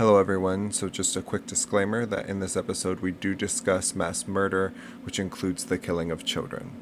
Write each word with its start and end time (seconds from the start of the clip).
Hello, 0.00 0.16
everyone. 0.16 0.72
So, 0.72 0.88
just 0.88 1.14
a 1.14 1.20
quick 1.20 1.44
disclaimer 1.44 2.06
that 2.06 2.24
in 2.24 2.40
this 2.40 2.56
episode 2.56 3.00
we 3.00 3.12
do 3.12 3.34
discuss 3.34 3.94
mass 3.94 4.26
murder, 4.26 4.72
which 5.02 5.18
includes 5.18 5.66
the 5.66 5.76
killing 5.76 6.10
of 6.10 6.24
children. 6.24 6.72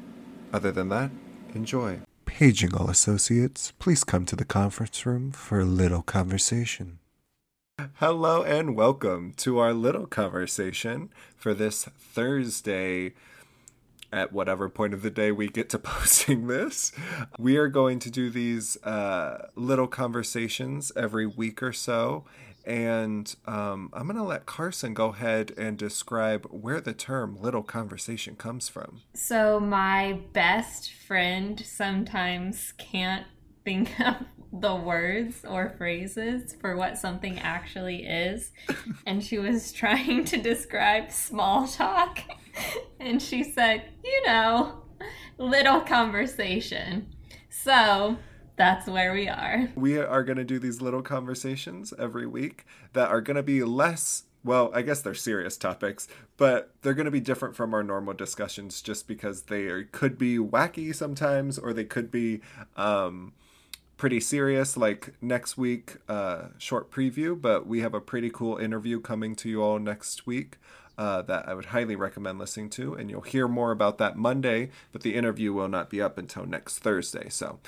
Other 0.53 0.71
than 0.71 0.87
that, 0.87 1.11
enjoy. 1.53 1.99
Paging 2.23 2.73
all 2.73 2.89
associates, 2.89 3.73
please 3.77 4.05
come 4.05 4.25
to 4.25 4.37
the 4.37 4.45
conference 4.45 5.05
room 5.05 5.33
for 5.33 5.59
a 5.59 5.65
little 5.65 6.01
conversation. 6.01 6.99
Hello, 7.95 8.41
and 8.41 8.73
welcome 8.73 9.33
to 9.35 9.59
our 9.59 9.73
little 9.73 10.07
conversation 10.07 11.09
for 11.35 11.53
this 11.53 11.89
Thursday. 11.97 13.15
At 14.11 14.31
whatever 14.31 14.69
point 14.69 14.95
of 14.95 15.01
the 15.01 15.11
day 15.11 15.31
we 15.33 15.49
get 15.49 15.69
to 15.71 15.77
posting 15.79 16.47
this, 16.47 16.93
we 17.37 17.57
are 17.57 17.67
going 17.67 17.99
to 17.99 18.09
do 18.09 18.29
these 18.29 18.81
uh, 18.83 19.49
little 19.55 19.87
conversations 19.87 20.93
every 20.95 21.27
week 21.27 21.61
or 21.61 21.73
so, 21.73 22.23
and 22.69 23.35
um, 23.47 23.89
I'm 23.93 24.05
going 24.05 24.15
to 24.15 24.23
let 24.23 24.45
Carson 24.45 24.93
go 24.93 25.07
ahead 25.07 25.51
and 25.57 25.75
describe 25.75 26.45
where 26.51 26.79
the 26.79 26.93
term 26.93 27.35
little 27.41 27.63
conversation 27.63 28.35
comes 28.35 28.69
from. 28.69 29.01
So, 29.15 29.59
my 29.59 30.19
best 30.33 30.93
friend 30.93 31.59
sometimes 31.65 32.73
can't 32.77 33.25
think 33.65 33.99
of 34.05 34.17
the 34.53 34.75
words 34.75 35.43
or 35.47 35.73
phrases 35.79 36.55
for 36.61 36.77
what 36.77 36.99
something 36.99 37.39
actually 37.39 38.03
is. 38.03 38.51
and 39.07 39.23
she 39.23 39.39
was 39.39 39.71
trying 39.71 40.25
to 40.25 40.37
describe 40.37 41.11
small 41.11 41.67
talk. 41.67 42.19
and 42.99 43.19
she 43.19 43.43
said, 43.43 43.83
you 44.03 44.27
know, 44.27 44.83
little 45.39 45.81
conversation. 45.81 47.15
So, 47.49 48.17
that's 48.59 48.87
where 48.87 49.13
we 49.13 49.29
are. 49.29 49.69
We 49.73 49.97
are 49.97 50.21
going 50.21 50.37
to 50.37 50.43
do 50.43 50.59
these 50.59 50.81
little 50.81 51.01
conversations 51.01 51.93
every 51.97 52.27
week 52.27 52.65
that 52.91 53.09
are 53.09 53.21
going 53.21 53.37
to 53.37 53.43
be 53.43 53.63
less 53.63 54.23
well, 54.41 54.71
I 54.73 54.83
guess 54.83 55.01
they're 55.01 55.15
serious 55.15 55.57
topics, 55.57 56.07
but 56.37 56.73
they're 56.81 56.93
going 56.93 57.05
to 57.05 57.11
be 57.11 57.19
different 57.19 57.57
from 57.57 57.73
our 57.73 57.83
normal 57.83 58.13
discussions 58.13 58.81
just 58.81 59.05
because 59.05 59.43
they 59.43 59.63
are, 59.63 59.83
could 59.83 60.17
be 60.17 60.37
wacky 60.37 60.95
sometimes 60.95 61.59
or 61.59 61.73
they 61.73 61.83
could 61.83 62.09
be 62.09 62.39
um, 62.77 63.33
pretty 63.97 64.21
serious, 64.21 64.77
like 64.77 65.13
next 65.21 65.57
week, 65.57 65.97
uh, 66.07 66.43
short 66.57 66.89
preview. 66.89 67.39
But 67.39 67.67
we 67.67 67.81
have 67.81 67.93
a 67.93 67.99
pretty 67.99 68.29
cool 68.29 68.55
interview 68.55 69.01
coming 69.01 69.35
to 69.35 69.49
you 69.49 69.61
all 69.61 69.77
next 69.77 70.25
week 70.25 70.57
uh, 70.99 71.21
that 71.21 71.47
I 71.47 71.53
would 71.53 71.65
highly 71.67 71.95
recommend 71.95 72.39
listening 72.39 72.69
to. 72.71 72.93
And 72.93 73.09
you'll 73.09 73.21
hear 73.21 73.47
more 73.47 73.71
about 73.71 73.99
that 73.99 74.17
Monday, 74.17 74.69
but 74.91 75.01
the 75.01 75.15
interview 75.15 75.53
will 75.53 75.69
not 75.69 75.89
be 75.89 76.01
up 76.01 76.17
until 76.17 76.45
next 76.45 76.79
Thursday. 76.79 77.29
So 77.29 77.59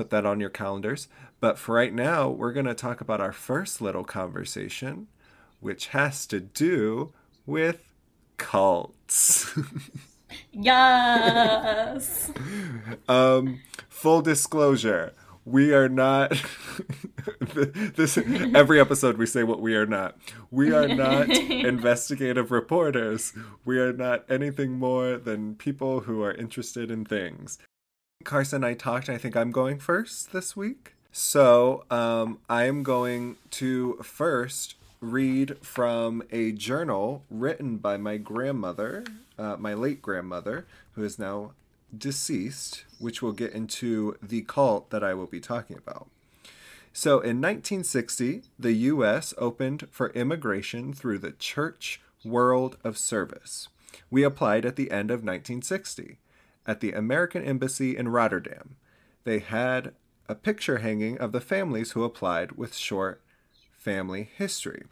put 0.00 0.08
that 0.08 0.24
on 0.24 0.40
your 0.40 0.48
calendars. 0.48 1.08
But 1.40 1.58
for 1.58 1.74
right 1.74 1.92
now, 1.92 2.30
we're 2.30 2.54
going 2.54 2.64
to 2.64 2.72
talk 2.72 3.02
about 3.02 3.20
our 3.20 3.32
first 3.32 3.82
little 3.82 4.02
conversation, 4.02 5.08
which 5.60 5.88
has 5.88 6.26
to 6.28 6.40
do 6.40 7.12
with 7.44 7.92
cults. 8.38 9.54
yes. 10.52 12.32
um, 13.10 13.60
full 13.90 14.22
disclosure 14.22 15.12
we 15.44 15.72
are 15.72 15.88
not 15.88 16.30
this 17.96 18.18
every 18.54 18.78
episode 18.78 19.16
we 19.16 19.24
say 19.24 19.42
what 19.42 19.60
we 19.60 19.74
are 19.74 19.86
not 19.86 20.16
we 20.50 20.70
are 20.70 20.86
not 20.86 21.30
investigative 21.30 22.50
reporters 22.50 23.32
we 23.64 23.78
are 23.78 23.92
not 23.92 24.24
anything 24.30 24.72
more 24.72 25.16
than 25.16 25.54
people 25.54 26.00
who 26.00 26.22
are 26.22 26.32
interested 26.32 26.90
in 26.90 27.04
things 27.04 27.58
carson 28.24 28.56
and 28.56 28.66
i 28.66 28.74
talked 28.74 29.08
i 29.08 29.18
think 29.18 29.36
i'm 29.36 29.50
going 29.50 29.78
first 29.78 30.32
this 30.32 30.56
week 30.56 30.94
so 31.12 31.84
um, 31.90 32.38
i'm 32.48 32.82
going 32.82 33.36
to 33.50 33.94
first 34.02 34.76
read 35.00 35.56
from 35.62 36.22
a 36.30 36.52
journal 36.52 37.24
written 37.30 37.78
by 37.78 37.96
my 37.96 38.16
grandmother 38.16 39.04
uh, 39.38 39.56
my 39.58 39.72
late 39.72 40.02
grandmother 40.02 40.66
who 40.92 41.02
is 41.02 41.18
now 41.18 41.52
deceased, 41.96 42.84
which 42.98 43.22
will 43.22 43.32
get 43.32 43.52
into 43.52 44.16
the 44.22 44.42
cult 44.42 44.90
that 44.90 45.02
I 45.02 45.14
will 45.14 45.26
be 45.26 45.40
talking 45.40 45.76
about. 45.76 46.08
So 46.92 47.14
in 47.14 47.40
1960, 47.40 48.42
the 48.58 48.72
U.S. 48.72 49.32
opened 49.38 49.88
for 49.90 50.10
immigration 50.10 50.92
through 50.92 51.18
the 51.18 51.32
Church 51.32 52.00
World 52.24 52.76
of 52.82 52.98
Service. 52.98 53.68
We 54.10 54.22
applied 54.24 54.66
at 54.66 54.76
the 54.76 54.90
end 54.90 55.10
of 55.10 55.20
1960 55.20 56.18
at 56.66 56.80
the 56.80 56.92
American 56.92 57.42
Embassy 57.42 57.96
in 57.96 58.08
Rotterdam. 58.08 58.76
They 59.24 59.38
had 59.38 59.92
a 60.28 60.34
picture 60.34 60.78
hanging 60.78 61.18
of 61.18 61.32
the 61.32 61.40
families 61.40 61.92
who 61.92 62.04
applied 62.04 62.52
with 62.52 62.74
short 62.74 63.20
family 63.76 64.30
history. 64.36 64.84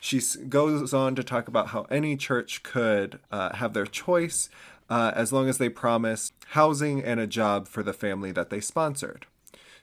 She 0.00 0.20
goes 0.48 0.92
on 0.92 1.14
to 1.14 1.24
talk 1.24 1.48
about 1.48 1.68
how 1.68 1.86
any 1.90 2.16
church 2.16 2.62
could 2.62 3.18
uh, 3.30 3.56
have 3.56 3.72
their 3.72 3.86
choice 3.86 4.50
uh, 4.90 5.12
as 5.14 5.32
long 5.32 5.48
as 5.48 5.58
they 5.58 5.68
promise 5.68 6.32
housing 6.48 7.02
and 7.02 7.18
a 7.18 7.26
job 7.26 7.68
for 7.68 7.82
the 7.82 7.92
family 7.92 8.30
that 8.32 8.50
they 8.50 8.60
sponsored. 8.60 9.26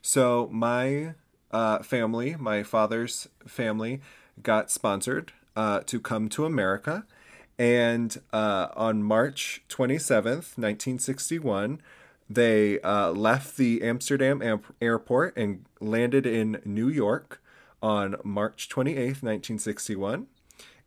So 0.01 0.47
my 0.51 1.16
uh, 1.51 1.79
family, 1.79 2.35
my 2.38 2.63
father's 2.63 3.27
family, 3.47 4.01
got 4.41 4.71
sponsored 4.71 5.33
uh, 5.55 5.81
to 5.81 6.00
come 6.00 6.29
to 6.29 6.45
America. 6.45 7.05
And 7.61 8.19
uh, 8.33 8.69
on 8.75 9.03
March 9.03 9.61
27th, 9.69 10.57
1961, 10.57 11.79
they 12.27 12.81
uh, 12.81 13.11
left 13.11 13.55
the 13.55 13.83
Amsterdam 13.83 14.63
airport 14.81 15.38
and 15.38 15.66
landed 15.79 16.25
in 16.25 16.59
New 16.66 16.89
York 16.89 17.39
on 17.79 18.16
March 18.23 18.67
28th, 18.67 19.21
1961 19.21 20.25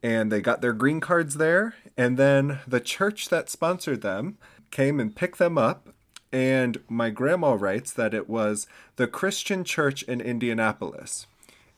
and 0.03 0.31
they 0.31 0.43
got 0.43 0.61
their 0.61 0.75
green 0.75 1.01
cards 1.01 1.37
there. 1.37 1.77
And 1.97 2.19
then 2.19 2.61
the 2.69 2.79
church 2.79 3.31
that 3.31 3.49
sponsored 3.49 4.03
them 4.03 4.37
came 4.71 5.01
and 5.01 5.17
picked 5.17 5.39
them 5.39 5.57
up. 5.57 5.89
And 6.31 6.81
my 6.91 7.09
grandma 7.09 7.55
writes 7.55 7.91
that 7.95 8.13
it 8.13 8.29
was 8.29 8.67
the 8.97 9.07
Christian 9.07 9.65
church 9.65 10.03
in 10.03 10.21
Indianapolis. 10.21 11.27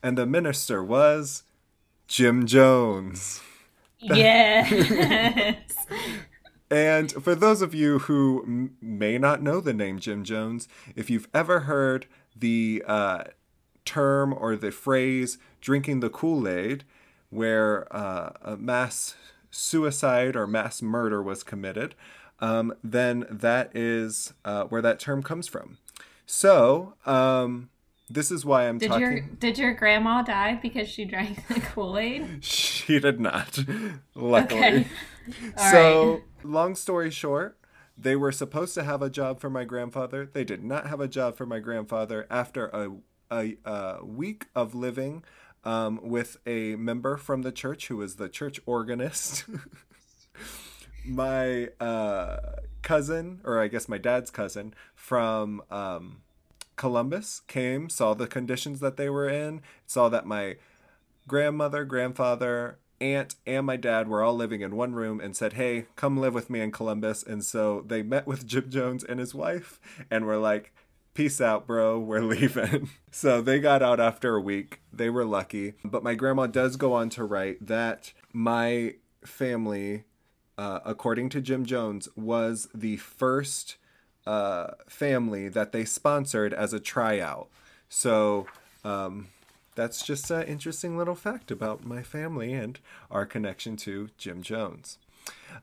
And 0.03 0.19
the 0.19 0.27
minister 0.27 0.83
was 0.83 1.45
Jim 2.09 2.47
Jones. 2.47 3.43
Yes. 4.15 5.87
and 6.71 7.13
for 7.13 7.35
those 7.35 7.63
of 7.63 7.75
you 7.75 8.01
who 8.01 8.71
may 8.81 9.19
not 9.19 9.43
know 9.43 9.61
the 9.61 9.75
name 9.75 9.99
Jim 9.99 10.25
Jones, 10.25 10.69
if 10.95 11.11
you've 11.11 11.29
ever 11.35 11.61
heard 11.61 12.07
the 12.35 12.83
uh, 12.87 13.25
term 13.85 14.35
or 14.37 14.57
the 14.57 14.71
phrase 14.71 15.39
drinking 15.61 16.01
the 16.01 16.11
Kool 16.11 16.49
Aid, 16.49 16.85
where 17.31 17.87
uh, 17.95 18.33
a 18.43 18.57
mass 18.57 19.15
suicide 19.51 20.37
or 20.37 20.47
mass 20.47 20.83
murder 20.83 21.23
was 21.23 21.43
committed, 21.43 21.95
um, 22.41 22.75
then 22.85 23.25
that 23.31 23.75
is 23.75 24.35
uh, 24.45 24.65
where 24.65 24.83
that 24.83 25.01
term 25.01 25.23
comes 25.23 25.49
from. 25.49 25.79
So, 26.27 26.95
um, 27.07 27.71
this 28.09 28.31
is 28.31 28.45
why 28.45 28.69
I'm 28.69 28.79
talking. 28.79 28.89
did 28.89 28.95
talking. 28.95 29.17
Your, 29.17 29.37
did 29.39 29.59
your 29.59 29.75
grandma 29.75 30.23
die 30.23 30.59
because 30.61 30.89
she 30.89 31.05
drank 31.05 31.47
the 31.49 31.61
Kool 31.61 31.99
Aid? 31.99 32.43
She 32.43 33.01
did 33.01 33.19
not, 33.19 33.59
luckily. 34.15 34.61
Okay. 34.61 34.87
so, 35.73 36.13
right. 36.13 36.23
long 36.45 36.77
story 36.77 37.11
short, 37.11 37.59
they 37.99 38.15
were 38.15 38.31
supposed 38.31 38.75
to 38.75 38.85
have 38.85 39.03
a 39.03 39.11
job 39.11 39.41
for 39.41 39.51
my 39.51 39.65
grandfather. 39.65 40.31
They 40.33 40.45
did 40.45 40.63
not 40.63 40.87
have 40.87 41.01
a 41.01 41.09
job 41.09 41.37
for 41.37 41.47
my 41.47 41.59
grandfather 41.59 42.29
after 42.31 42.69
a, 42.69 42.93
a, 43.33 43.57
a 43.65 44.05
week 44.05 44.47
of 44.55 44.73
living 44.73 45.25
um, 45.65 45.99
with 46.01 46.37
a 46.47 46.77
member 46.77 47.17
from 47.17 47.43
the 47.43 47.51
church 47.51 47.89
who 47.89 47.97
was 47.97 48.17
the 48.17 48.29
church 48.29 48.61
organist. 48.67 49.47
my 51.05 51.69
uh, 51.81 52.37
cousin, 52.83 53.41
or 53.45 53.61
I 53.61 53.67
guess 53.67 53.89
my 53.89 53.99
dad's 53.99 54.31
cousin 54.31 54.75
from 54.95 55.61
um, 55.73 56.23
Columbus, 56.77 57.41
came, 57.47 57.89
saw 57.89 58.15
the 58.15 58.27
conditions 58.27 58.81
that 58.81 58.97
they 58.97 59.09
were 59.09 59.29
in, 59.29 59.63
saw 59.87 60.09
that 60.09 60.27
my 60.27 60.57
grandmother, 61.27 61.85
grandfather, 61.85 62.79
aunt, 63.01 63.35
and 63.47 63.67
my 63.67 63.77
dad 63.77 64.09
were 64.09 64.23
all 64.23 64.35
living 64.35 64.61
in 64.61 64.77
one 64.77 64.95
room 64.95 65.21
and 65.21 65.37
said, 65.37 65.55
Hey, 65.55 65.87
come 65.97 66.19
live 66.19 66.35
with 66.35 66.49
me 66.51 66.61
in 66.61 66.73
Columbus. 66.73 67.23
And 67.23 67.45
so 67.45 67.85
they 67.87 68.03
met 68.03 68.27
with 68.27 68.47
Jim 68.49 68.71
Jones 68.71 69.05
and 69.05 69.21
his 69.21 69.35
wife 69.35 69.81
and 70.11 70.25
were 70.25 70.39
like, 70.39 70.73
peace 71.17 71.41
out, 71.41 71.67
bro, 71.67 71.99
we're 71.99 72.21
leaving. 72.21 72.91
so 73.11 73.41
they 73.41 73.59
got 73.59 73.83
out 73.83 73.99
after 73.99 74.37
a 74.37 74.41
week. 74.41 74.83
They 74.93 75.11
were 75.11 75.25
lucky. 75.25 75.73
But 75.83 76.05
my 76.05 76.15
grandma 76.15 76.47
does 76.47 76.77
go 76.77 76.93
on 76.93 77.09
to 77.11 77.25
write 77.25 77.67
that 77.67 78.13
my 78.33 78.95
family, 79.25 80.05
uh, 80.59 80.81
according 80.85 81.31
to 81.31 81.41
Jim 81.41 81.65
Jones, 81.65 82.09
was 82.15 82.69
the 82.75 82.99
first 82.99 83.79
uh, 84.27 84.73
family 84.89 85.49
that 85.49 85.73
they 85.73 85.85
sponsored 85.85 86.53
as 86.53 86.73
a 86.73 86.81
tryout. 86.81 87.49
So 87.89 88.47
um, 88.85 89.29
that's 89.75 90.05
just 90.05 90.31
an 90.31 90.43
interesting 90.43 90.99
little 90.99 91.15
fact 91.15 91.51
about 91.51 91.85
my 91.85 92.03
family 92.03 92.53
and 92.53 92.79
our 93.11 93.27
connection 93.27 93.77
to 93.79 94.09
Jim 94.19 94.43
Jones. 94.43 94.99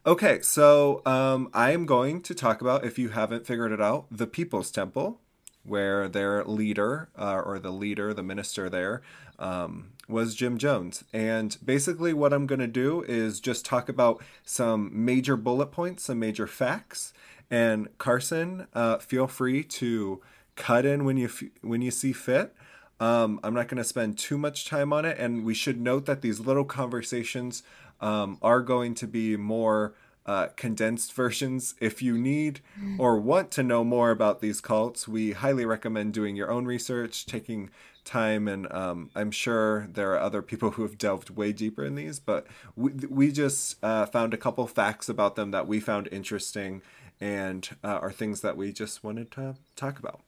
Okay, 0.05 0.41
so 0.41 1.01
um, 1.05 1.49
I 1.53 1.71
am 1.71 1.85
going 1.85 2.21
to 2.23 2.33
talk 2.33 2.61
about, 2.61 2.85
if 2.85 2.97
you 2.97 3.09
haven't 3.09 3.45
figured 3.45 3.71
it 3.71 3.81
out, 3.81 4.05
the 4.11 4.27
People's 4.27 4.71
Temple, 4.71 5.19
where 5.63 6.09
their 6.09 6.43
leader 6.43 7.09
uh, 7.17 7.39
or 7.39 7.59
the 7.59 7.71
leader, 7.71 8.13
the 8.13 8.23
minister 8.23 8.69
there, 8.69 9.01
um, 9.39 9.91
was 10.07 10.35
Jim 10.35 10.57
Jones. 10.57 11.03
And 11.13 11.57
basically, 11.63 12.13
what 12.13 12.33
I'm 12.33 12.45
going 12.45 12.59
to 12.59 12.67
do 12.67 13.03
is 13.07 13.39
just 13.39 13.65
talk 13.65 13.87
about 13.87 14.21
some 14.43 14.91
major 14.93 15.37
bullet 15.37 15.67
points, 15.67 16.03
some 16.03 16.19
major 16.19 16.47
facts. 16.47 17.13
And 17.49 17.95
Carson, 17.97 18.67
uh, 18.73 18.97
feel 18.97 19.27
free 19.27 19.63
to 19.63 20.21
cut 20.55 20.85
in 20.85 21.05
when 21.05 21.17
you 21.17 21.27
f- 21.27 21.43
when 21.61 21.81
you 21.81 21.91
see 21.91 22.13
fit. 22.13 22.55
Um, 22.99 23.39
I'm 23.43 23.53
not 23.53 23.67
going 23.67 23.77
to 23.77 23.83
spend 23.83 24.17
too 24.17 24.37
much 24.37 24.65
time 24.65 24.93
on 24.93 25.03
it, 25.03 25.17
and 25.17 25.43
we 25.43 25.53
should 25.53 25.81
note 25.81 26.05
that 26.05 26.21
these 26.21 26.39
little 26.39 26.63
conversations 26.63 27.63
um, 27.99 28.37
are 28.41 28.61
going 28.61 28.93
to 28.95 29.07
be 29.07 29.35
more 29.35 29.93
uh, 30.25 30.47
condensed 30.55 31.13
versions. 31.21 31.75
If 31.81 32.01
you 32.01 32.17
need 32.17 32.61
or 32.97 33.19
want 33.19 33.51
to 33.51 33.63
know 33.63 33.83
more 33.83 34.11
about 34.11 34.39
these 34.39 34.61
cults, 34.61 35.07
we 35.07 35.33
highly 35.33 35.65
recommend 35.65 36.13
doing 36.13 36.35
your 36.35 36.51
own 36.51 36.65
research, 36.65 37.25
taking 37.25 37.69
time, 38.05 38.47
and 38.47 38.71
um, 38.71 39.09
I'm 39.15 39.31
sure 39.31 39.87
there 39.91 40.11
are 40.11 40.19
other 40.19 40.41
people 40.41 40.71
who 40.71 40.83
have 40.83 40.97
delved 40.97 41.29
way 41.29 41.51
deeper 41.53 41.85
in 41.85 41.95
these, 41.95 42.19
but 42.19 42.47
we, 42.75 42.91
we 43.09 43.31
just 43.31 43.83
uh, 43.83 44.05
found 44.05 44.33
a 44.33 44.37
couple 44.37 44.67
facts 44.67 45.09
about 45.09 45.35
them 45.35 45.51
that 45.51 45.67
we 45.67 45.79
found 45.79 46.09
interesting 46.11 46.81
and 47.23 47.69
uh, 47.85 47.87
are 47.87 48.11
things 48.11 48.41
that 48.41 48.57
we 48.57 48.73
just 48.73 49.01
wanted 49.01 49.31
to 49.31 49.55
talk 49.77 49.97
about. 49.97 50.19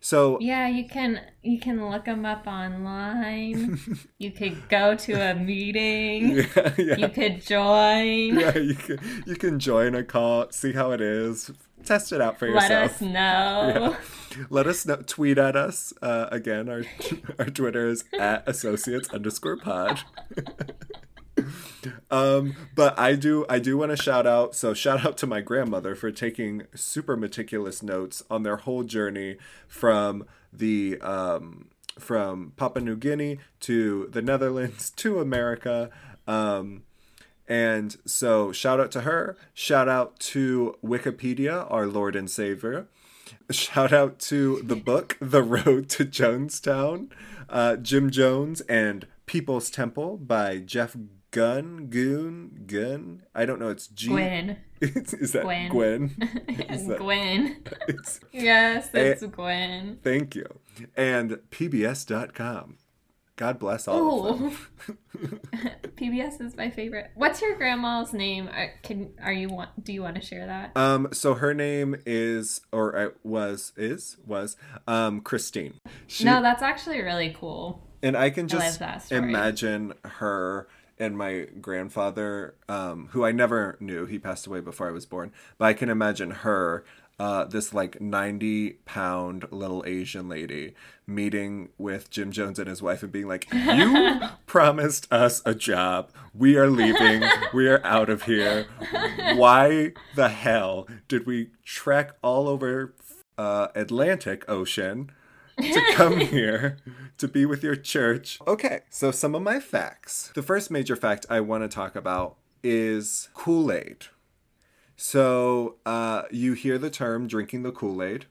So 0.00 0.38
yeah, 0.40 0.68
you 0.68 0.86
can 0.86 1.20
you 1.42 1.58
can 1.58 1.90
look 1.90 2.04
them 2.04 2.24
up 2.24 2.46
online. 2.46 3.80
you 4.18 4.30
could 4.30 4.68
go 4.68 4.94
to 4.94 5.12
a 5.14 5.34
meeting. 5.34 6.36
yeah, 6.56 6.74
yeah. 6.78 6.96
You 6.96 7.08
could 7.08 7.42
join. 7.42 8.38
yeah, 8.38 8.56
you 8.56 8.76
can 8.76 9.00
you 9.26 9.34
can 9.34 9.58
join 9.58 9.96
a 9.96 10.04
call, 10.04 10.52
see 10.52 10.72
how 10.72 10.92
it 10.92 11.00
is, 11.00 11.50
test 11.84 12.12
it 12.12 12.20
out 12.20 12.38
for 12.38 12.46
yourself. 12.46 12.70
Let 12.70 12.82
us 12.82 13.00
know. 13.00 13.96
Yeah. 14.36 14.44
Let 14.48 14.68
us 14.68 14.86
know. 14.86 14.96
Tweet 15.04 15.38
at 15.38 15.56
us. 15.56 15.92
Uh, 16.00 16.28
again, 16.30 16.68
our 16.68 16.84
our 17.40 17.46
Twitter 17.46 17.88
is 17.88 18.04
at 18.16 18.48
associates 18.48 19.08
underscore 19.10 19.56
pod. 19.56 19.98
Um, 22.10 22.56
but 22.74 22.98
I 22.98 23.14
do 23.14 23.44
I 23.48 23.58
do 23.58 23.76
want 23.76 23.90
to 23.90 24.02
shout 24.02 24.26
out. 24.26 24.54
So 24.54 24.74
shout 24.74 25.04
out 25.04 25.16
to 25.18 25.26
my 25.26 25.40
grandmother 25.40 25.94
for 25.94 26.10
taking 26.10 26.66
super 26.74 27.16
meticulous 27.16 27.82
notes 27.82 28.22
on 28.30 28.42
their 28.42 28.56
whole 28.56 28.82
journey 28.82 29.36
from 29.66 30.24
the 30.52 31.00
um, 31.00 31.68
from 31.98 32.52
Papua 32.56 32.84
New 32.84 32.96
Guinea 32.96 33.38
to 33.60 34.08
the 34.10 34.22
Netherlands 34.22 34.90
to 34.96 35.20
America. 35.20 35.90
Um, 36.26 36.82
and 37.46 37.96
so, 38.04 38.52
shout 38.52 38.78
out 38.78 38.90
to 38.92 39.00
her. 39.02 39.36
Shout 39.54 39.88
out 39.88 40.18
to 40.20 40.76
Wikipedia, 40.84 41.66
our 41.70 41.86
Lord 41.86 42.14
and 42.14 42.30
Savior. 42.30 42.88
Shout 43.50 43.92
out 43.92 44.18
to 44.20 44.60
the 44.62 44.76
book, 44.76 45.16
The 45.20 45.42
Road 45.42 45.88
to 45.90 46.04
Jonestown, 46.04 47.10
uh, 47.48 47.76
Jim 47.76 48.10
Jones 48.10 48.60
and 48.62 49.06
People's 49.24 49.70
Temple 49.70 50.18
by 50.18 50.58
Jeff 50.58 50.94
Gunn. 51.30 51.86
Goon? 51.90 52.64
Gun. 52.66 53.22
I 53.34 53.44
don't 53.44 53.58
know. 53.60 53.68
It's 53.68 53.86
G. 53.88 54.08
Gwen. 54.08 54.56
is 54.80 55.32
that 55.32 55.42
Gwen. 55.42 55.68
Gwen? 55.70 56.16
Is 56.68 56.86
that- 56.86 56.98
Gwen. 56.98 57.62
it's- 57.88 58.20
yes, 58.32 58.88
Eh. 58.94 59.00
it's 59.00 59.22
Gwen. 59.24 59.98
thank 60.02 60.34
you. 60.34 60.46
And 60.96 61.38
PBS.com. 61.50 62.76
God 63.36 63.58
bless 63.60 63.86
all 63.86 64.26
of 64.26 64.38
them. 64.40 65.40
PBS 65.96 66.40
is 66.40 66.56
my 66.56 66.70
favorite. 66.70 67.12
What's 67.14 67.40
your 67.40 67.56
grandma's 67.56 68.12
name? 68.12 68.48
Uh, 68.48 68.66
Can 68.82 69.10
are 69.22 69.32
you 69.32 69.48
want? 69.48 69.84
Do 69.84 69.92
you 69.92 70.02
want 70.02 70.16
to 70.16 70.20
share 70.20 70.44
that? 70.46 70.76
Um, 70.76 71.08
so 71.12 71.34
her 71.34 71.54
name 71.54 71.94
is, 72.04 72.60
or 72.72 73.14
was, 73.22 73.72
is, 73.76 74.16
was, 74.26 74.56
um, 74.88 75.20
Christine. 75.20 75.74
She, 76.08 76.24
no, 76.24 76.42
that's 76.42 76.62
actually 76.62 77.00
really 77.00 77.32
cool. 77.38 77.80
and 78.02 78.16
I 78.16 78.30
can 78.30 78.48
just 78.48 78.74
story. 78.74 79.18
imagine 79.18 79.94
her 80.04 80.66
and 80.98 81.16
my 81.16 81.46
grandfather, 81.60 82.54
um, 82.68 83.08
who 83.12 83.24
I 83.24 83.32
never 83.32 83.76
knew, 83.80 84.06
he 84.06 84.18
passed 84.18 84.46
away 84.46 84.60
before 84.60 84.88
I 84.88 84.92
was 84.92 85.06
born, 85.06 85.32
but 85.56 85.66
I 85.66 85.74
can 85.74 85.88
imagine 85.88 86.30
her, 86.30 86.84
uh, 87.18 87.44
this 87.44 87.74
like 87.74 88.00
90 88.00 88.78
pound 88.84 89.46
little 89.50 89.82
Asian 89.86 90.28
lady 90.28 90.74
meeting 91.06 91.70
with 91.76 92.10
Jim 92.10 92.30
Jones 92.30 92.58
and 92.58 92.68
his 92.68 92.80
wife 92.80 93.02
and 93.02 93.10
being 93.10 93.26
like, 93.26 93.52
You 93.52 94.20
promised 94.46 95.12
us 95.12 95.42
a 95.44 95.54
job. 95.54 96.10
We 96.32 96.56
are 96.56 96.70
leaving. 96.70 97.24
We 97.52 97.68
are 97.68 97.84
out 97.84 98.08
of 98.08 98.22
here. 98.22 98.66
Why 99.34 99.92
the 100.14 100.28
hell 100.28 100.86
did 101.08 101.26
we 101.26 101.50
trek 101.64 102.12
all 102.22 102.46
over 102.46 102.94
uh, 103.36 103.68
Atlantic 103.74 104.44
Ocean 104.48 105.10
to 105.60 105.82
come 105.92 106.18
here 106.18 106.78
to 107.18 107.28
be 107.28 107.46
with 107.46 107.62
your 107.62 107.76
church. 107.76 108.38
Okay, 108.46 108.80
so 108.90 109.10
some 109.10 109.34
of 109.34 109.42
my 109.42 109.60
facts. 109.60 110.30
The 110.34 110.42
first 110.42 110.70
major 110.70 110.96
fact 110.96 111.26
I 111.28 111.40
want 111.40 111.64
to 111.64 111.68
talk 111.68 111.96
about 111.96 112.36
is 112.62 113.28
Kool 113.34 113.72
Aid. 113.72 114.06
So 114.96 115.76
uh, 115.86 116.22
you 116.30 116.54
hear 116.54 116.78
the 116.78 116.90
term 116.90 117.28
drinking 117.28 117.62
the 117.62 117.70
Kool 117.70 118.02
Aid, 118.02 118.26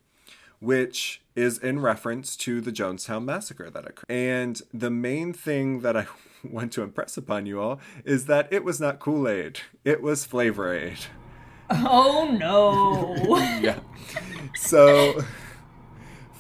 which 0.60 1.22
is 1.36 1.58
in 1.58 1.80
reference 1.80 2.36
to 2.36 2.60
the 2.60 2.72
Jonestown 2.72 3.24
massacre 3.24 3.70
that 3.70 3.88
occurred. 3.88 4.06
And 4.10 4.62
the 4.74 4.90
main 4.90 5.32
thing 5.34 5.82
that 5.82 5.96
I 5.96 6.08
want 6.44 6.72
to 6.74 6.82
impress 6.82 7.16
upon 7.18 7.46
you 7.46 7.62
all 7.62 7.80
is 8.04 8.26
that 8.26 8.52
it 8.52 8.64
was 8.64 8.80
not 8.82 9.00
Kool 9.00 9.28
Aid, 9.28 9.60
it 9.86 10.02
was 10.02 10.26
Flavor 10.26 10.74
Aid. 10.74 10.98
Oh 11.70 12.36
no! 12.40 13.38
yeah. 13.62 13.80
So 14.56 15.22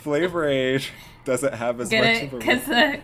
Flavor 0.07 0.47
Aid 0.47 0.85
doesn't 1.25 1.53
have 1.53 1.81
as 1.81 1.89
Get 1.89 2.01
much 2.01 2.23
it? 2.23 2.27
of 2.27 2.33
a 2.33 2.37
Because 2.37 2.97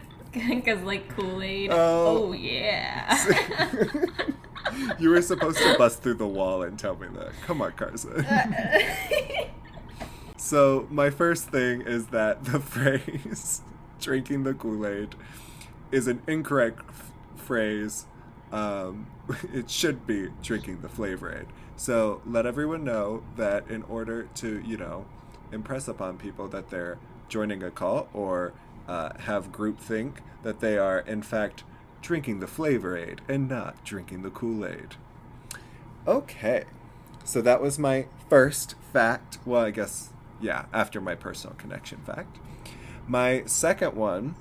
because 0.55 0.81
like 0.85 1.09
Kool 1.09 1.41
Aid. 1.41 1.69
Oh. 1.69 2.29
Oh, 2.29 2.31
yeah. 2.31 3.21
You 4.97 5.09
were 5.09 5.21
supposed 5.21 5.57
to 5.59 5.75
bust 5.77 6.01
through 6.01 6.15
the 6.15 6.25
wall 6.27 6.63
and 6.63 6.79
tell 6.79 6.95
me 6.95 7.07
that. 7.15 7.33
Come 7.45 7.61
on, 7.61 7.73
Carson. 7.73 8.25
so 10.37 10.87
my 10.89 11.09
first 11.09 11.49
thing 11.49 11.81
is 11.81 12.07
that 12.07 12.45
the 12.45 12.59
phrase 12.59 13.61
"drinking 13.99 14.45
the 14.45 14.53
Kool 14.53 14.87
Aid" 14.87 15.15
is 15.91 16.07
an 16.07 16.21
incorrect 16.27 16.79
f- 16.89 17.11
phrase. 17.35 18.05
Um, 18.51 19.07
it 19.53 19.69
should 19.69 20.07
be 20.07 20.29
drinking 20.41 20.81
the 20.81 20.89
Flavor 20.89 21.31
Aid. 21.37 21.47
So 21.75 22.21
let 22.25 22.45
everyone 22.47 22.83
know 22.83 23.21
that 23.35 23.69
in 23.69 23.83
order 23.83 24.23
to, 24.35 24.59
you 24.65 24.77
know, 24.77 25.05
impress 25.53 25.87
upon 25.87 26.17
people 26.17 26.47
that 26.49 26.69
they're 26.69 26.97
joining 27.29 27.63
a 27.63 27.71
cult 27.71 28.09
or 28.13 28.53
uh, 28.87 29.17
have 29.19 29.51
groupthink, 29.51 30.17
that 30.43 30.59
they 30.59 30.77
are 30.77 30.99
in 30.99 31.21
fact 31.21 31.63
drinking 32.01 32.39
the 32.39 32.47
Flavor 32.47 32.97
Aid 32.97 33.21
and 33.29 33.47
not 33.47 33.83
drinking 33.85 34.23
the 34.23 34.29
Kool 34.29 34.65
Aid. 34.65 34.95
Okay, 36.05 36.65
so 37.23 37.41
that 37.41 37.61
was 37.61 37.79
my 37.79 38.07
first 38.29 38.75
fact. 38.91 39.39
Well, 39.45 39.63
I 39.63 39.71
guess, 39.71 40.09
yeah, 40.41 40.65
after 40.73 40.99
my 40.99 41.15
personal 41.15 41.55
connection 41.55 41.99
fact. 41.99 42.37
My 43.07 43.43
second 43.45 43.95
one 43.95 44.35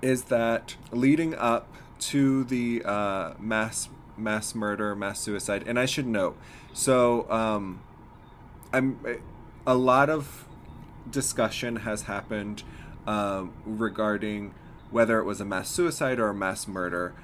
is 0.00 0.24
that 0.24 0.76
leading 0.90 1.34
up 1.34 1.72
to 1.98 2.44
the 2.44 2.82
uh, 2.84 3.34
mass 3.38 3.88
mass 4.16 4.54
murder, 4.54 4.94
mass 4.94 5.20
suicide, 5.20 5.64
and 5.66 5.78
I 5.78 5.84
should 5.84 6.06
note, 6.06 6.38
so 6.72 7.30
um, 7.30 7.80
I'm 8.72 8.98
a 9.66 9.74
lot 9.74 10.08
of 10.08 10.46
discussion 11.10 11.76
has 11.76 12.02
happened 12.02 12.62
um, 13.06 13.52
regarding 13.64 14.54
whether 14.90 15.18
it 15.18 15.24
was 15.24 15.40
a 15.40 15.44
mass 15.44 15.68
suicide 15.68 16.18
or 16.18 16.28
a 16.28 16.34
mass 16.34 16.68
murder. 16.68 17.14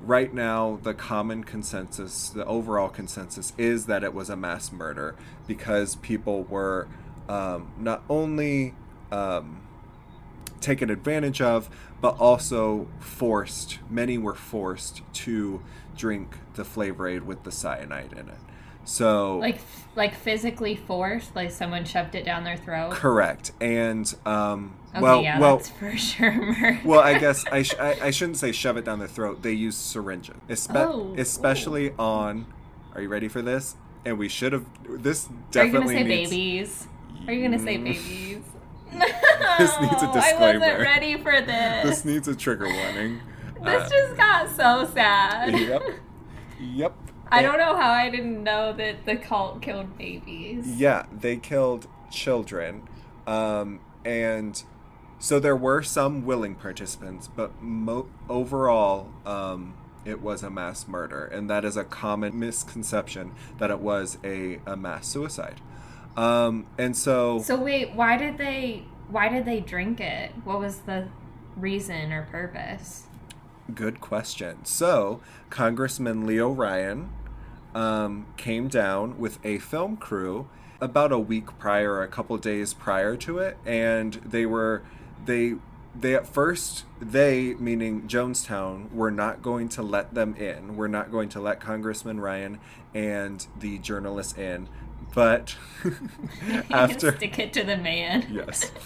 Right 0.00 0.32
now, 0.32 0.78
the 0.82 0.94
common 0.94 1.44
consensus, 1.44 2.30
the 2.30 2.44
overall 2.46 2.88
consensus, 2.88 3.52
is 3.58 3.84
that 3.86 4.02
it 4.02 4.14
was 4.14 4.30
a 4.30 4.36
mass 4.36 4.72
murder 4.72 5.14
because 5.46 5.96
people 5.96 6.44
were 6.44 6.88
um, 7.28 7.72
not 7.78 8.02
only 8.08 8.74
um, 9.12 9.66
taken 10.60 10.88
advantage 10.88 11.42
of, 11.42 11.68
but 12.00 12.18
also 12.18 12.88
forced. 12.98 13.78
Many 13.90 14.16
were 14.16 14.34
forced 14.34 15.02
to 15.12 15.62
drink 15.96 16.38
the 16.54 16.64
Flavor 16.64 17.06
Aid 17.06 17.24
with 17.24 17.44
the 17.44 17.52
cyanide 17.52 18.12
in 18.12 18.30
it. 18.30 18.38
So 18.90 19.38
like 19.38 19.60
like 19.94 20.14
physically 20.14 20.74
forced, 20.74 21.34
like 21.36 21.50
someone 21.50 21.84
shoved 21.84 22.14
it 22.14 22.24
down 22.24 22.42
their 22.44 22.56
throat. 22.56 22.90
correct, 22.92 23.52
and 23.60 24.12
um, 24.26 24.74
Okay, 24.92 25.00
well, 25.00 25.22
yeah, 25.22 25.38
well, 25.38 25.56
that's 25.58 25.68
for 25.70 25.96
sure 25.96 26.32
murder. 26.32 26.80
well, 26.84 26.98
I 27.00 27.18
guess 27.18 27.44
I, 27.46 27.62
sh- 27.62 27.74
I 27.78 28.06
I 28.06 28.10
shouldn't 28.10 28.38
say 28.38 28.50
shove 28.50 28.76
it 28.76 28.84
down 28.84 28.98
their 28.98 29.06
throat. 29.08 29.42
They 29.42 29.52
use 29.52 29.76
syringes, 29.76 30.34
Espe- 30.48 30.74
Oh, 30.76 31.14
especially 31.16 31.92
on. 31.98 32.46
Are 32.94 33.00
you 33.00 33.08
ready 33.08 33.28
for 33.28 33.42
this? 33.42 33.76
And 34.04 34.18
we 34.18 34.28
should 34.28 34.52
have. 34.52 34.64
This 34.88 35.28
definitely. 35.52 35.94
Are 35.96 35.98
you 36.00 36.04
gonna 36.04 36.08
say 36.08 36.16
needs. 36.16 36.30
babies? 36.30 36.86
Are 37.28 37.32
you 37.32 37.42
gonna 37.44 37.58
say 37.60 37.76
Mm. 37.78 37.84
babies? 37.84 38.42
This 39.58 39.80
needs 39.80 40.02
a 40.02 40.06
No, 40.06 40.10
I 40.10 40.14
disclaimer. 40.20 40.58
wasn't 40.60 40.80
ready 40.80 41.16
for 41.18 41.40
this. 41.40 41.84
This 41.84 42.04
needs 42.04 42.26
a 42.28 42.34
trigger 42.34 42.66
warning. 42.68 43.20
This 43.62 43.82
Uh, 43.84 43.88
just 43.88 44.16
got 44.16 44.48
so 44.50 44.90
sad. 44.92 45.52
Yep. 45.58 45.82
Yep. 46.60 46.94
I 47.32 47.42
don't 47.42 47.58
know 47.58 47.76
how 47.76 47.90
I 47.90 48.10
didn't 48.10 48.42
know 48.42 48.72
that 48.72 49.06
the 49.06 49.16
cult 49.16 49.62
killed 49.62 49.96
babies. 49.96 50.66
Yeah, 50.66 51.06
they 51.12 51.36
killed 51.36 51.86
children, 52.10 52.88
um, 53.26 53.80
and 54.04 54.62
so 55.18 55.38
there 55.38 55.56
were 55.56 55.82
some 55.82 56.24
willing 56.24 56.54
participants, 56.54 57.28
but 57.28 57.60
mo- 57.62 58.08
overall, 58.28 59.10
um, 59.26 59.74
it 60.04 60.20
was 60.22 60.42
a 60.42 60.50
mass 60.50 60.88
murder, 60.88 61.24
and 61.26 61.48
that 61.50 61.64
is 61.64 61.76
a 61.76 61.84
common 61.84 62.38
misconception 62.38 63.32
that 63.58 63.70
it 63.70 63.80
was 63.80 64.18
a, 64.24 64.60
a 64.66 64.76
mass 64.76 65.06
suicide. 65.06 65.60
Um, 66.16 66.66
and 66.78 66.96
so, 66.96 67.40
So 67.40 67.56
wait, 67.56 67.94
why 67.94 68.16
did 68.16 68.38
they 68.38 68.84
why 69.08 69.28
did 69.28 69.44
they 69.44 69.60
drink 69.60 70.00
it? 70.00 70.32
What 70.44 70.58
was 70.60 70.78
the 70.80 71.08
reason 71.56 72.12
or 72.12 72.22
purpose? 72.22 73.04
good 73.72 74.00
question. 74.00 74.64
So, 74.64 75.20
Congressman 75.48 76.26
Leo 76.26 76.50
Ryan 76.50 77.08
um, 77.74 78.26
came 78.36 78.68
down 78.68 79.18
with 79.18 79.38
a 79.44 79.58
film 79.58 79.96
crew 79.96 80.48
about 80.80 81.12
a 81.12 81.18
week 81.18 81.58
prior, 81.58 81.92
or 81.92 82.02
a 82.02 82.08
couple 82.08 82.36
days 82.38 82.74
prior 82.74 83.16
to 83.16 83.38
it, 83.38 83.56
and 83.66 84.14
they 84.24 84.46
were 84.46 84.82
they 85.24 85.54
they 85.98 86.14
at 86.14 86.26
first 86.26 86.84
they 87.00 87.54
meaning 87.54 88.02
Jonestown 88.02 88.92
were 88.92 89.10
not 89.10 89.42
going 89.42 89.68
to 89.70 89.82
let 89.82 90.14
them 90.14 90.34
in. 90.36 90.76
We're 90.76 90.88
not 90.88 91.10
going 91.10 91.28
to 91.30 91.40
let 91.40 91.60
Congressman 91.60 92.20
Ryan 92.20 92.58
and 92.94 93.46
the 93.58 93.78
journalists 93.78 94.36
in, 94.38 94.68
but 95.14 95.56
after 96.70 97.12
stick 97.16 97.38
it 97.38 97.52
to 97.54 97.64
the 97.64 97.76
man. 97.76 98.26
yes. 98.30 98.70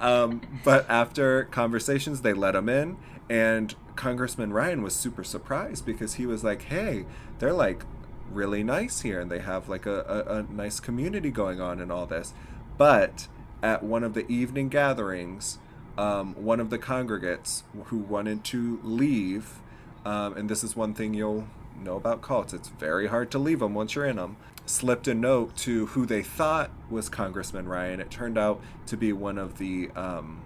Um, 0.00 0.42
but 0.62 0.88
after 0.88 1.46
conversations, 1.46 2.20
they 2.20 2.32
let 2.32 2.54
him 2.54 2.68
in, 2.68 2.98
and 3.28 3.74
Congressman 3.96 4.52
Ryan 4.52 4.80
was 4.82 4.94
super 4.94 5.24
surprised 5.24 5.84
because 5.84 6.14
he 6.14 6.24
was 6.24 6.44
like, 6.44 6.62
"Hey, 6.62 7.04
they're 7.40 7.52
like 7.52 7.82
really 8.32 8.62
nice 8.62 9.00
here, 9.00 9.20
and 9.20 9.30
they 9.30 9.40
have 9.40 9.68
like 9.68 9.86
a, 9.86 10.24
a, 10.28 10.38
a 10.38 10.42
nice 10.44 10.80
community 10.80 11.30
going 11.30 11.60
on 11.60 11.80
and 11.80 11.90
all 11.90 12.06
this." 12.06 12.34
But 12.76 13.28
at 13.62 13.82
one 13.82 14.04
of 14.04 14.14
the 14.14 14.30
evening 14.30 14.68
gatherings, 14.68 15.58
um, 15.96 16.34
one 16.34 16.60
of 16.60 16.70
the 16.70 16.78
congregates 16.78 17.64
who 17.86 17.98
wanted 17.98 18.44
to 18.44 18.80
leave, 18.84 19.60
um, 20.04 20.36
and 20.36 20.48
this 20.48 20.62
is 20.62 20.76
one 20.76 20.94
thing 20.94 21.12
you'll 21.14 21.48
know 21.82 21.96
about 21.96 22.22
cults, 22.22 22.52
it's 22.52 22.68
very 22.68 23.08
hard 23.08 23.30
to 23.32 23.38
leave 23.38 23.58
them 23.60 23.74
once 23.74 23.94
you're 23.94 24.04
in 24.04 24.16
them, 24.16 24.36
slipped 24.64 25.08
a 25.08 25.14
note 25.14 25.56
to 25.56 25.86
who 25.86 26.06
they 26.06 26.22
thought 26.22 26.70
was 26.88 27.08
Congressman 27.08 27.66
Ryan. 27.66 28.00
It 28.00 28.10
turned 28.10 28.38
out 28.38 28.60
to 28.86 28.96
be 28.96 29.12
one 29.12 29.38
of 29.38 29.58
the 29.58 29.90
um, 29.96 30.42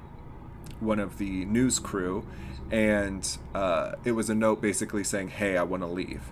one 0.81 0.99
of 0.99 1.19
the 1.19 1.45
news 1.45 1.79
crew, 1.79 2.27
and 2.71 3.37
uh, 3.55 3.93
it 4.05 4.13
was 4.13 4.31
a 4.31 4.35
note 4.35 4.61
basically 4.61 5.05
saying, 5.05 5.29
"Hey, 5.29 5.57
I 5.57 5.63
want 5.63 5.83
to 5.83 5.87
leave." 5.87 6.23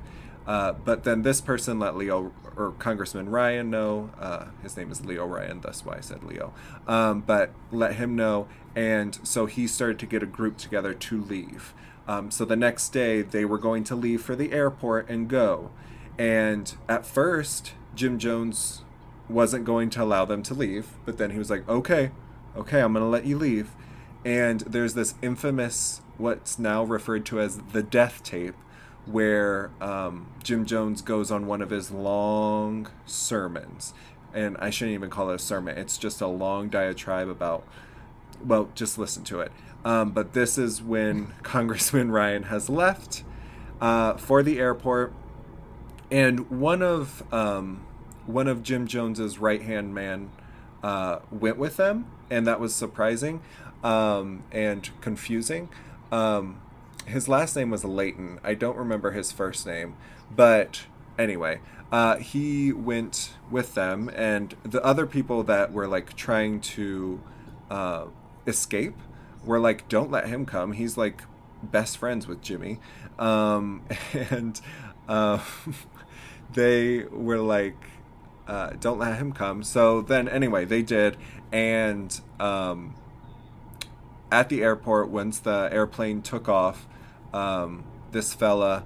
Uh, 0.47 0.73
but 0.73 1.05
then 1.05 1.23
this 1.23 1.41
person 1.41 1.79
let 1.79 1.97
Leo 1.97 2.33
or 2.57 2.73
Congressman 2.73 3.29
Ryan 3.29 3.71
know. 3.71 4.11
Uh, 4.19 4.47
his 4.63 4.77
name 4.77 4.91
is 4.91 5.05
Leo 5.05 5.27
Ryan, 5.27 5.61
that's 5.61 5.85
why 5.85 5.97
I 5.97 6.01
said 6.01 6.25
Leo. 6.25 6.53
Um, 6.87 7.21
but 7.21 7.51
let 7.71 7.95
him 7.95 8.17
know, 8.17 8.49
and 8.75 9.19
so 9.23 9.47
he 9.47 9.67
started 9.67 9.99
to 10.01 10.07
get 10.07 10.23
a 10.23 10.27
group 10.27 10.57
together 10.57 10.95
to 10.95 11.21
leave. 11.21 11.75
Um, 12.09 12.31
so 12.31 12.45
the 12.45 12.57
next 12.57 12.89
day, 12.89 13.23
they 13.23 13.45
were 13.45 13.59
going 13.59 13.85
to 13.85 13.95
leave 13.95 14.23
for 14.23 14.35
the 14.35 14.53
airport 14.53 15.09
and 15.09 15.29
go. 15.29 15.71
And 16.19 16.75
at 16.89 17.07
first, 17.07 17.75
Jim 17.95 18.19
Jones 18.19 18.83
wasn't 19.29 19.65
going 19.65 19.91
to 19.91 20.03
allow 20.03 20.25
them 20.25 20.43
to 20.45 20.55
leave, 20.55 20.89
but 21.05 21.19
then 21.19 21.31
he 21.31 21.39
was 21.39 21.51
like, 21.51 21.69
okay, 21.69 22.11
okay, 22.57 22.81
I'm 22.81 22.93
going 22.93 23.05
to 23.05 23.09
let 23.09 23.27
you 23.27 23.39
leave. 23.39 23.71
And 24.25 24.61
there's 24.63 24.95
this 24.95 25.15
infamous, 25.23 26.03
what's 26.19 26.59
now 26.59 26.83
referred 26.83 27.25
to 27.27 27.41
as 27.41 27.59
the 27.73 27.83
death 27.83 28.23
tape, 28.23 28.57
where 29.13 29.71
um, 29.81 30.29
Jim 30.43 30.65
Jones 30.67 31.03
goes 31.03 31.31
on 31.31 31.47
one 31.47 31.63
of 31.63 31.71
his 31.71 31.91
long 31.91 32.89
sermons. 33.07 33.95
And 34.33 34.57
I 34.59 34.71
shouldn't 34.71 34.95
even 34.95 35.11
call 35.11 35.31
it 35.31 35.35
a 35.35 35.39
sermon, 35.39 35.77
it's 35.77 35.99
just 35.99 36.21
a 36.21 36.27
long 36.27 36.69
diatribe 36.69 37.29
about, 37.29 37.67
well, 38.45 38.69
just 38.75 38.97
listen 38.97 39.25
to 39.25 39.41
it. 39.41 39.53
Um, 39.85 40.11
but 40.11 40.35
this 40.35 40.57
is 40.59 40.83
when 40.83 41.33
Congressman 41.43 42.11
Ryan 42.11 42.45
has 42.45 42.69
left 42.69 43.25
uh, 43.81 44.15
for 44.15 44.43
the 44.43 44.59
airport 44.59 45.13
and 46.11 46.51
one 46.51 46.83
of 46.83 47.23
um, 47.33 47.87
one 48.27 48.49
of 48.49 48.63
Jim 48.63 48.87
Jones's 48.87 49.39
right 49.39 49.63
hand 49.63 49.95
man 49.95 50.31
uh, 50.83 51.21
went 51.31 51.57
with 51.57 51.77
them, 51.77 52.07
and 52.31 52.47
that 52.47 52.61
was 52.61 52.75
surprising 52.75 53.43
um, 53.83 54.45
and 54.51 54.91
confusing. 55.01 55.69
Um, 56.11 56.61
his 57.11 57.29
last 57.29 57.57
name 57.57 57.71
was 57.71 57.85
Layton. 57.85 58.41
I 58.43 58.55
don't 58.55 58.77
remember 58.77 59.11
his 59.11 59.33
first 59.33 59.67
name, 59.67 59.97
but 60.35 60.85
anyway, 61.19 61.61
uh, 61.93 62.17
he 62.17 62.73
went 62.73 63.35
with 63.51 63.75
them, 63.75 64.11
and 64.15 64.55
the 64.63 64.83
other 64.85 65.07
people 65.07 65.43
that 65.45 65.73
were 65.73 65.87
like 65.87 66.15
trying 66.17 66.61
to 66.61 67.21
uh, 67.71 68.07
escape 68.47 68.97
were 69.45 69.61
like, 69.61 69.89
"Don't 69.89 70.11
let 70.11 70.29
him 70.29 70.47
come. 70.47 70.73
He's 70.73 70.97
like 70.97 71.23
best 71.63 71.99
friends 71.99 72.27
with 72.27 72.41
Jimmy," 72.41 72.79
um, 73.19 73.83
and. 74.31 74.61
Uh, 75.09 75.41
they 76.53 77.05
were 77.11 77.39
like, 77.39 77.77
uh, 78.47 78.71
"Don't 78.81 78.99
let 78.99 79.17
him 79.19 79.33
come." 79.33 79.63
So 79.63 80.03
then, 80.03 80.29
anyway, 80.29 80.65
they 80.65 80.83
did, 80.83 81.17
and 81.53 82.19
um, 82.39 82.95
at 84.31 84.49
the 84.49 84.63
airport, 84.63 85.09
once 85.09 85.39
the 85.41 85.69
airplane 85.73 86.23
took 86.23 86.49
off, 86.49 86.87
um, 87.33 87.85
this 88.13 88.35
fella 88.35 88.85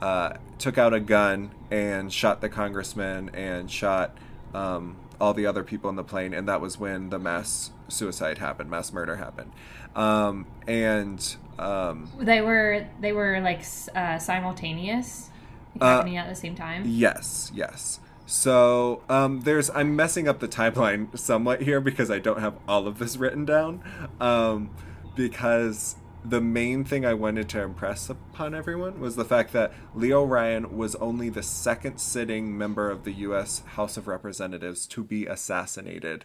uh, 0.00 0.34
took 0.58 0.78
out 0.78 0.92
a 0.92 1.00
gun 1.00 1.50
and 1.70 2.12
shot 2.12 2.40
the 2.40 2.48
congressman 2.48 3.30
and 3.34 3.70
shot 3.70 4.16
um, 4.54 4.96
all 5.20 5.34
the 5.34 5.46
other 5.46 5.62
people 5.62 5.90
in 5.90 5.96
the 5.96 6.04
plane, 6.04 6.34
and 6.34 6.48
that 6.48 6.60
was 6.60 6.78
when 6.78 7.10
the 7.10 7.18
mass 7.18 7.70
suicide 7.88 8.38
happened, 8.38 8.70
mass 8.70 8.92
murder 8.92 9.16
happened, 9.16 9.52
um, 9.94 10.46
and. 10.66 11.36
Um, 11.58 12.10
They 12.18 12.40
were 12.40 12.86
they 13.00 13.12
were 13.12 13.40
like 13.40 13.64
uh, 13.94 14.18
simultaneous, 14.18 15.30
like, 15.74 15.82
Uh, 15.82 15.96
happening 15.96 16.16
at 16.16 16.28
the 16.28 16.34
same 16.34 16.56
time. 16.56 16.82
Yes, 16.84 17.52
yes. 17.54 18.00
So 18.26 19.02
um, 19.08 19.42
there's 19.42 19.70
I'm 19.70 19.94
messing 19.94 20.26
up 20.26 20.40
the 20.40 20.48
timeline 20.48 21.16
somewhat 21.16 21.62
here 21.62 21.80
because 21.80 22.10
I 22.10 22.18
don't 22.18 22.40
have 22.40 22.54
all 22.66 22.88
of 22.88 22.98
this 22.98 23.16
written 23.16 23.44
down. 23.44 23.82
Um, 24.20 24.70
because 25.14 25.96
the 26.24 26.40
main 26.40 26.84
thing 26.84 27.04
I 27.04 27.14
wanted 27.14 27.48
to 27.50 27.60
impress 27.60 28.08
upon 28.08 28.54
everyone 28.54 28.98
was 28.98 29.14
the 29.14 29.24
fact 29.24 29.52
that 29.52 29.72
Leo 29.94 30.24
Ryan 30.24 30.76
was 30.76 30.94
only 30.96 31.28
the 31.28 31.42
second 31.42 31.98
sitting 31.98 32.56
member 32.56 32.90
of 32.90 33.04
the 33.04 33.12
U.S. 33.12 33.62
House 33.74 33.96
of 33.98 34.08
Representatives 34.08 34.86
to 34.86 35.04
be 35.04 35.26
assassinated 35.26 36.24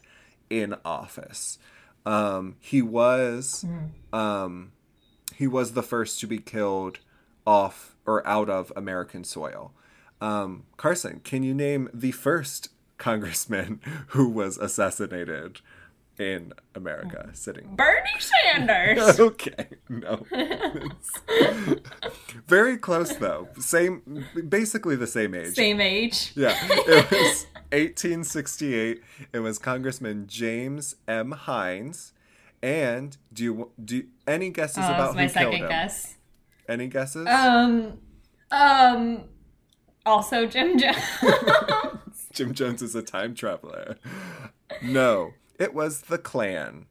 in 0.50 0.76
office. 0.86 1.60
Um, 2.06 2.56
he 2.60 2.82
was 2.82 3.66
um, 4.14 4.72
he 5.36 5.48
was 5.48 5.74
the 5.74 5.84
first 5.84 6.20
to 6.22 6.28
be 6.28 6.38
killed 6.38 7.00
off 7.46 7.96
or 8.06 8.26
out 8.26 8.50
of 8.50 8.72
American 8.76 9.24
soil. 9.26 9.74
Um, 10.22 10.64
Carson, 10.78 11.22
can 11.24 11.44
you 11.44 11.54
name 11.54 11.90
the 11.94 12.12
first 12.12 12.70
congressman 12.98 13.82
who 14.08 14.30
was 14.30 14.58
assassinated 14.58 15.60
in 16.20 16.54
America 16.76 17.30
sitting? 17.34 17.76
Bernie 17.76 18.20
Sanders. 18.20 19.20
Okay, 19.30 19.68
no. 19.88 20.26
Very 22.48 22.78
close 22.78 23.16
though. 23.16 23.48
Same, 23.60 24.26
basically 24.48 24.96
the 24.96 25.08
same 25.08 25.34
age. 25.34 25.56
Same 25.56 25.80
age. 25.82 26.34
Yeah, 26.36 26.56
it 26.62 27.12
was 27.12 27.46
1868. 27.72 29.02
It 29.34 29.40
was 29.40 29.58
Congressman 29.60 30.28
James 30.28 30.96
M. 31.08 31.32
Hinds. 31.32 32.14
And 32.62 33.16
do 33.32 33.44
you 33.44 33.72
do 33.84 34.04
any 34.28 34.50
guesses 34.50 34.84
Oh, 34.86 34.94
about 34.94 35.12
who 35.14 35.20
killed 35.20 35.32
second 35.32 35.54
him? 35.54 35.70
guess. 35.70 36.16
Any 36.68 36.88
guesses? 36.88 37.26
Um, 37.28 38.00
um, 38.52 39.24
also 40.06 40.46
Jim 40.46 40.78
Jones. 40.78 40.98
Jim 42.34 42.54
Jones 42.54 42.82
is 42.82 42.96
a 42.96 43.02
time 43.02 43.34
traveler. 43.34 43.98
No, 44.84 45.32
it 45.60 45.74
was 45.74 46.02
the 46.02 46.18
Klan, 46.18 46.86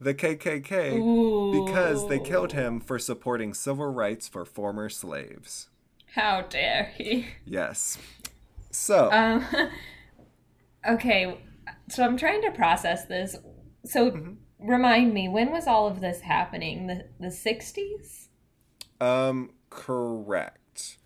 the 0.00 0.14
KKK, 0.14 1.50
because 1.50 2.06
they 2.06 2.18
killed 2.20 2.52
him 2.52 2.80
for 2.80 2.98
supporting 2.98 3.52
civil 3.54 3.86
rights 3.88 4.28
for 4.28 4.44
former 4.44 4.88
slaves. 4.88 5.68
How 6.14 6.42
dare 6.42 6.92
he? 6.96 7.26
Yes. 7.44 7.98
So, 8.70 9.10
Um, 9.12 9.44
okay, 10.88 11.38
so 11.88 12.04
I'm 12.04 12.16
trying 12.16 12.42
to 12.42 12.50
process 12.50 13.06
this. 13.06 13.36
So, 13.84 14.10
Mm-hmm. 14.12 14.32
remind 14.60 15.14
me, 15.14 15.28
when 15.28 15.50
was 15.50 15.66
all 15.66 15.86
of 15.86 16.00
this 16.00 16.20
happening? 16.20 16.86
The 16.86 17.08
the 17.20 17.30
60s? 17.30 18.28
um, 19.00 19.50
correct. 19.70 20.98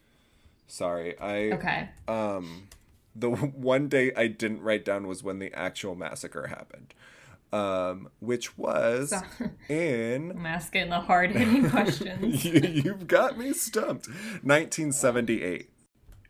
Sorry, 0.67 1.15
I 1.21 1.53
Okay. 1.53 1.89
um, 2.09 2.69
the 3.15 3.31
one 3.31 3.89
day 3.89 4.13
I 4.17 4.27
didn't 4.29 4.63
write 4.63 4.85
down 4.85 5.07
was 5.07 5.23
when 5.23 5.39
the 5.39 5.53
actual 5.55 5.95
massacre 5.95 6.47
happened, 6.49 6.95
um, 7.53 8.09
which 8.21 8.57
was 8.59 9.13
in 9.69 10.31
I'm 10.33 10.47
asking 10.47 10.89
the 10.91 11.01
hard 11.01 11.33
hitting 11.33 11.69
questions. 11.71 12.45
you, 12.45 12.61
you've 12.61 13.07
got 13.07 13.39
me 13.39 13.53
stumped. 13.53 14.07
1978. 14.43 15.69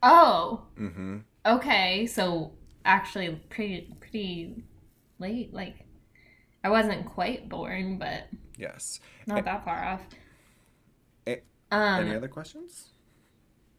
Oh, 0.02 0.62
Mm-hmm. 0.78 1.18
okay. 1.46 2.06
So 2.06 2.52
actually, 2.84 3.30
pretty 3.50 3.94
pretty 4.00 4.64
late. 5.18 5.54
Like 5.54 5.86
I 6.64 6.70
wasn't 6.70 7.06
quite 7.06 7.48
born, 7.48 7.98
but 7.98 8.28
Yes. 8.58 9.00
not 9.26 9.44
that 9.44 9.64
far 9.64 9.82
off. 9.84 10.00
Eh, 11.26 11.36
Um, 11.70 12.06
Any 12.06 12.14
other 12.16 12.28
questions? 12.28 12.88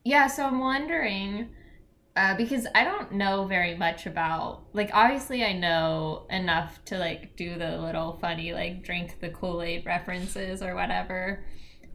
Yeah, 0.05 0.27
so 0.27 0.45
I'm 0.45 0.59
wondering 0.59 1.49
uh, 2.15 2.35
because 2.37 2.67
I 2.75 2.83
don't 2.83 3.13
know 3.13 3.45
very 3.45 3.75
much 3.75 4.05
about 4.05 4.63
like 4.73 4.91
obviously 4.93 5.43
I 5.43 5.53
know 5.53 6.25
enough 6.29 6.83
to 6.85 6.97
like 6.97 7.35
do 7.35 7.57
the 7.57 7.77
little 7.77 8.13
funny 8.21 8.53
like 8.53 8.83
drink 8.83 9.19
the 9.19 9.29
Kool-Aid 9.29 9.85
references 9.85 10.61
or 10.61 10.75
whatever. 10.75 11.43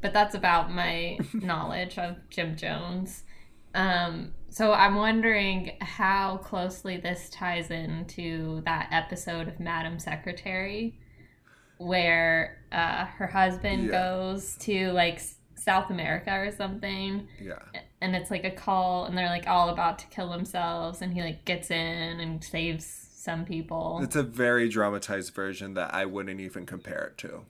But 0.00 0.12
that's 0.12 0.34
about 0.34 0.72
my 0.72 1.18
knowledge 1.34 1.98
of 1.98 2.16
Jim 2.30 2.56
Jones. 2.56 3.25
Um 3.75 4.32
so 4.50 4.72
I'm 4.72 4.94
wondering 4.96 5.72
how 5.80 6.38
closely 6.38 6.96
this 6.96 7.28
ties 7.30 7.70
into 7.70 8.62
that 8.64 8.88
episode 8.90 9.46
of 9.46 9.60
Madam 9.60 9.98
Secretary 9.98 10.98
where 11.76 12.58
uh, 12.72 13.04
her 13.04 13.26
husband 13.28 13.84
Yeah. 13.84 13.90
goes 13.92 14.56
to 14.62 14.90
like 14.92 15.20
South 15.68 15.90
America 15.90 16.30
or 16.32 16.50
something 16.50 17.28
Yeah. 17.40 17.58
and 18.00 18.16
it's 18.16 18.30
like 18.30 18.44
a 18.44 18.50
call 18.50 19.04
and 19.04 19.16
they're 19.18 19.28
like 19.28 19.46
all 19.46 19.68
about 19.68 19.98
to 19.98 20.06
kill 20.06 20.30
themselves 20.30 21.02
and 21.02 21.12
he 21.12 21.20
like 21.20 21.44
gets 21.44 21.70
in 21.70 22.20
and 22.20 22.42
saves 22.42 22.87
some 22.87 23.44
people 23.44 24.00
It's 24.02 24.16
a 24.16 24.22
very 24.22 24.68
dramatized 24.70 25.34
version 25.34 25.75
that 25.75 25.92
I 25.92 26.06
wouldn't 26.06 26.40
even 26.40 26.64
compare 26.64 27.04
it 27.12 27.18
to. 27.18 27.42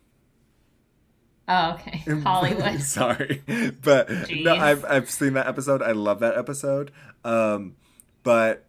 oh 1.49 1.73
okay 1.75 1.99
hollywood 2.23 2.81
Sorry, 2.99 3.43
but 3.83 4.11
no, 4.31 4.55
I've 4.57 4.85
I've 4.85 5.11
seen 5.11 5.35
that 5.35 5.47
episode. 5.47 5.83
I 5.83 5.93
love 5.93 6.19
that 6.21 6.37
episode. 6.37 6.91
Um, 7.25 7.77
but 8.23 8.67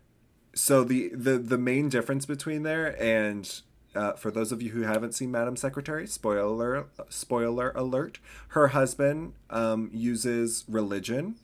so 0.56 0.84
the 0.84 1.10
the 1.14 1.38
the 1.40 1.58
main 1.58 1.90
difference 1.90 2.26
between 2.26 2.64
there 2.64 2.96
and 3.02 3.62
uh, 3.96 4.14
for 4.14 4.32
those 4.32 4.52
of 4.52 4.62
you 4.62 4.70
who 4.70 4.82
haven't 4.82 5.14
seen 5.14 5.32
Madam 5.32 5.56
Secretary, 5.56 6.06
spoiler 6.08 6.86
spoiler 7.10 7.72
alert, 7.76 8.20
her 8.50 8.70
husband 8.70 9.34
um, 9.50 9.90
uses 9.94 10.66
religion 10.68 11.36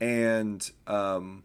and 0.00 0.70
um, 0.86 1.44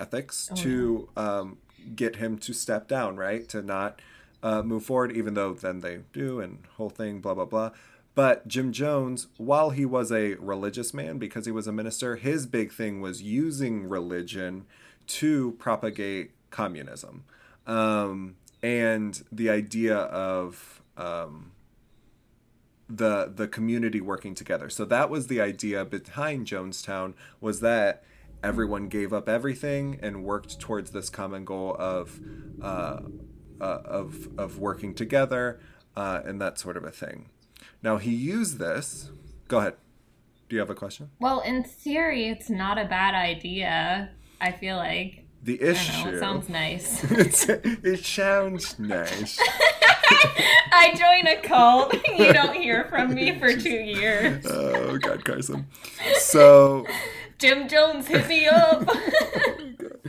ethics 0.00 0.50
to 0.56 1.08
um, 1.16 1.58
get 1.94 2.16
him 2.16 2.38
to 2.38 2.52
step 2.52 2.88
down, 2.88 3.16
right? 3.16 3.48
To 3.50 3.62
not 3.62 4.00
uh, 4.42 4.62
move 4.62 4.84
forward, 4.84 5.12
even 5.12 5.34
though 5.34 5.54
then 5.54 5.80
they 5.80 6.00
do, 6.12 6.40
and 6.40 6.58
whole 6.76 6.90
thing, 6.90 7.20
blah 7.20 7.34
blah 7.34 7.44
blah. 7.44 7.70
But 8.14 8.46
Jim 8.46 8.72
Jones, 8.72 9.26
while 9.38 9.70
he 9.70 9.84
was 9.84 10.12
a 10.12 10.34
religious 10.34 10.94
man 10.94 11.18
because 11.18 11.46
he 11.46 11.52
was 11.52 11.66
a 11.66 11.72
minister, 11.72 12.16
his 12.16 12.46
big 12.46 12.72
thing 12.72 13.00
was 13.00 13.22
using 13.22 13.88
religion 13.88 14.66
to 15.06 15.52
propagate 15.52 16.30
communism, 16.50 17.24
um, 17.66 18.36
and 18.64 19.22
the 19.30 19.50
idea 19.50 19.94
of 19.94 20.82
um, 20.96 21.52
the 22.88 23.30
the 23.32 23.46
community 23.46 24.00
working 24.00 24.34
together. 24.34 24.70
So 24.70 24.86
that 24.86 25.10
was 25.10 25.26
the 25.26 25.38
idea 25.38 25.84
behind 25.84 26.46
Jonestown 26.46 27.12
was 27.42 27.60
that 27.60 28.04
everyone 28.42 28.88
gave 28.88 29.12
up 29.12 29.28
everything 29.28 29.98
and 30.00 30.24
worked 30.24 30.58
towards 30.60 30.92
this 30.92 31.10
common 31.10 31.44
goal 31.44 31.76
of 31.78 32.18
uh, 32.62 33.00
uh, 33.60 33.64
of 33.84 34.30
of 34.38 34.58
working 34.58 34.94
together 34.94 35.60
uh, 35.94 36.22
and 36.24 36.40
that 36.40 36.58
sort 36.58 36.78
of 36.78 36.84
a 36.84 36.90
thing. 36.90 37.28
Now 37.82 37.98
he 37.98 38.14
used 38.14 38.58
this. 38.58 39.10
Go 39.46 39.58
ahead. 39.58 39.74
Do 40.48 40.56
you 40.56 40.60
have 40.60 40.70
a 40.70 40.74
question? 40.74 41.10
well 41.20 41.40
in 41.40 41.64
theory 41.64 42.28
it's 42.28 42.48
not 42.48 42.78
a 42.78 42.84
bad 42.84 43.14
idea 43.14 44.10
i 44.40 44.52
feel 44.52 44.76
like 44.76 45.23
The 45.44 45.62
i 45.62 45.66
issue. 45.66 46.04
know 46.04 46.10
it 46.16 46.20
sounds 46.20 46.48
nice 46.48 47.04
it 47.84 48.04
sounds 48.04 48.78
nice. 48.78 49.38
i 50.72 50.92
join 50.96 51.26
a 51.26 51.40
cult 51.42 51.94
you 52.18 52.32
don't 52.32 52.54
hear 52.54 52.84
from 52.86 53.14
me 53.14 53.38
for 53.38 53.52
two 53.54 53.68
years 53.68 54.44
Oh 54.48 54.98
God, 54.98 55.24
Carson. 55.24 55.66
So 56.18 56.86
jim 57.38 57.68
jones 57.68 58.06
hit 58.08 58.26
me 58.28 58.46
up 58.46 58.88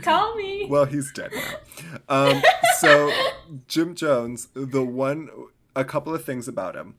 call 0.02 0.36
me 0.36 0.68
Well, 0.70 0.86
he's 0.86 1.12
dead 1.12 1.32
now. 1.34 1.58
Um, 2.10 2.42
so 2.80 3.12
Jim 3.68 3.96
Jones, 3.96 4.50
the 4.54 4.84
one, 4.84 5.30
a 5.76 5.84
couple 5.84 6.14
of 6.14 6.24
things 6.24 6.48
about 6.48 6.76
him. 6.76 6.96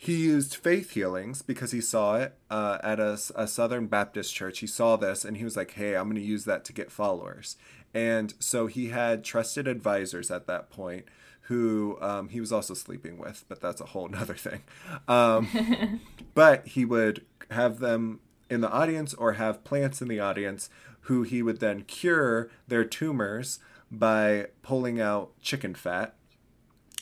He 0.00 0.14
used 0.14 0.54
faith 0.54 0.92
healings 0.92 1.42
because 1.42 1.72
he 1.72 1.80
saw 1.80 2.14
it 2.16 2.38
uh, 2.48 2.78
at 2.84 3.00
a, 3.00 3.18
a 3.34 3.48
Southern 3.48 3.88
Baptist 3.88 4.32
church. 4.32 4.60
He 4.60 4.66
saw 4.68 4.94
this 4.94 5.24
and 5.24 5.36
he 5.36 5.44
was 5.44 5.56
like, 5.56 5.72
"Hey, 5.72 5.96
I'm 5.96 6.04
going 6.04 6.14
to 6.14 6.22
use 6.22 6.44
that 6.44 6.64
to 6.66 6.72
get 6.72 6.92
followers." 6.92 7.56
And 7.92 8.32
so 8.38 8.68
he 8.68 8.90
had 8.90 9.24
trusted 9.24 9.66
advisors 9.66 10.30
at 10.30 10.46
that 10.46 10.70
point 10.70 11.06
who 11.42 11.98
um, 12.00 12.28
he 12.28 12.40
was 12.40 12.52
also 12.52 12.74
sleeping 12.74 13.18
with, 13.18 13.44
but 13.48 13.60
that's 13.60 13.80
a 13.80 13.86
whole 13.86 14.08
nother 14.08 14.34
thing. 14.34 14.62
Um, 15.08 16.00
but 16.34 16.68
he 16.68 16.84
would 16.84 17.26
have 17.50 17.80
them 17.80 18.20
in 18.48 18.60
the 18.60 18.70
audience 18.70 19.14
or 19.14 19.32
have 19.32 19.64
plants 19.64 20.00
in 20.00 20.08
the 20.08 20.20
audience 20.20 20.70
who 21.02 21.22
he 21.22 21.42
would 21.42 21.58
then 21.58 21.82
cure 21.82 22.50
their 22.68 22.84
tumors 22.84 23.58
by 23.90 24.46
pulling 24.62 25.00
out 25.00 25.32
chicken 25.40 25.74
fat 25.74 26.14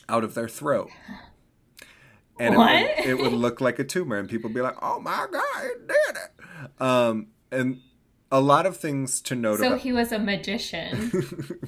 out 0.09 0.23
of 0.23 0.33
their 0.33 0.47
throat. 0.47 0.89
And 2.39 2.53
It, 2.53 2.57
would, 2.57 3.05
it 3.05 3.17
would 3.19 3.33
look 3.33 3.61
like 3.61 3.79
a 3.79 3.83
tumor, 3.83 4.17
and 4.17 4.29
people 4.29 4.49
would 4.49 4.55
be 4.55 4.61
like, 4.61 4.77
"Oh 4.81 4.99
my 4.99 5.27
god, 5.31 5.63
it 5.63 5.87
did 5.87 6.17
it!" 6.17 6.81
Um, 6.81 7.27
and 7.51 7.81
a 8.31 8.41
lot 8.41 8.65
of 8.65 8.77
things 8.77 9.21
to 9.21 9.35
note 9.35 9.59
so 9.59 9.67
about. 9.67 9.79
he 9.79 9.93
was 9.93 10.11
a 10.11 10.19
magician 10.19 11.11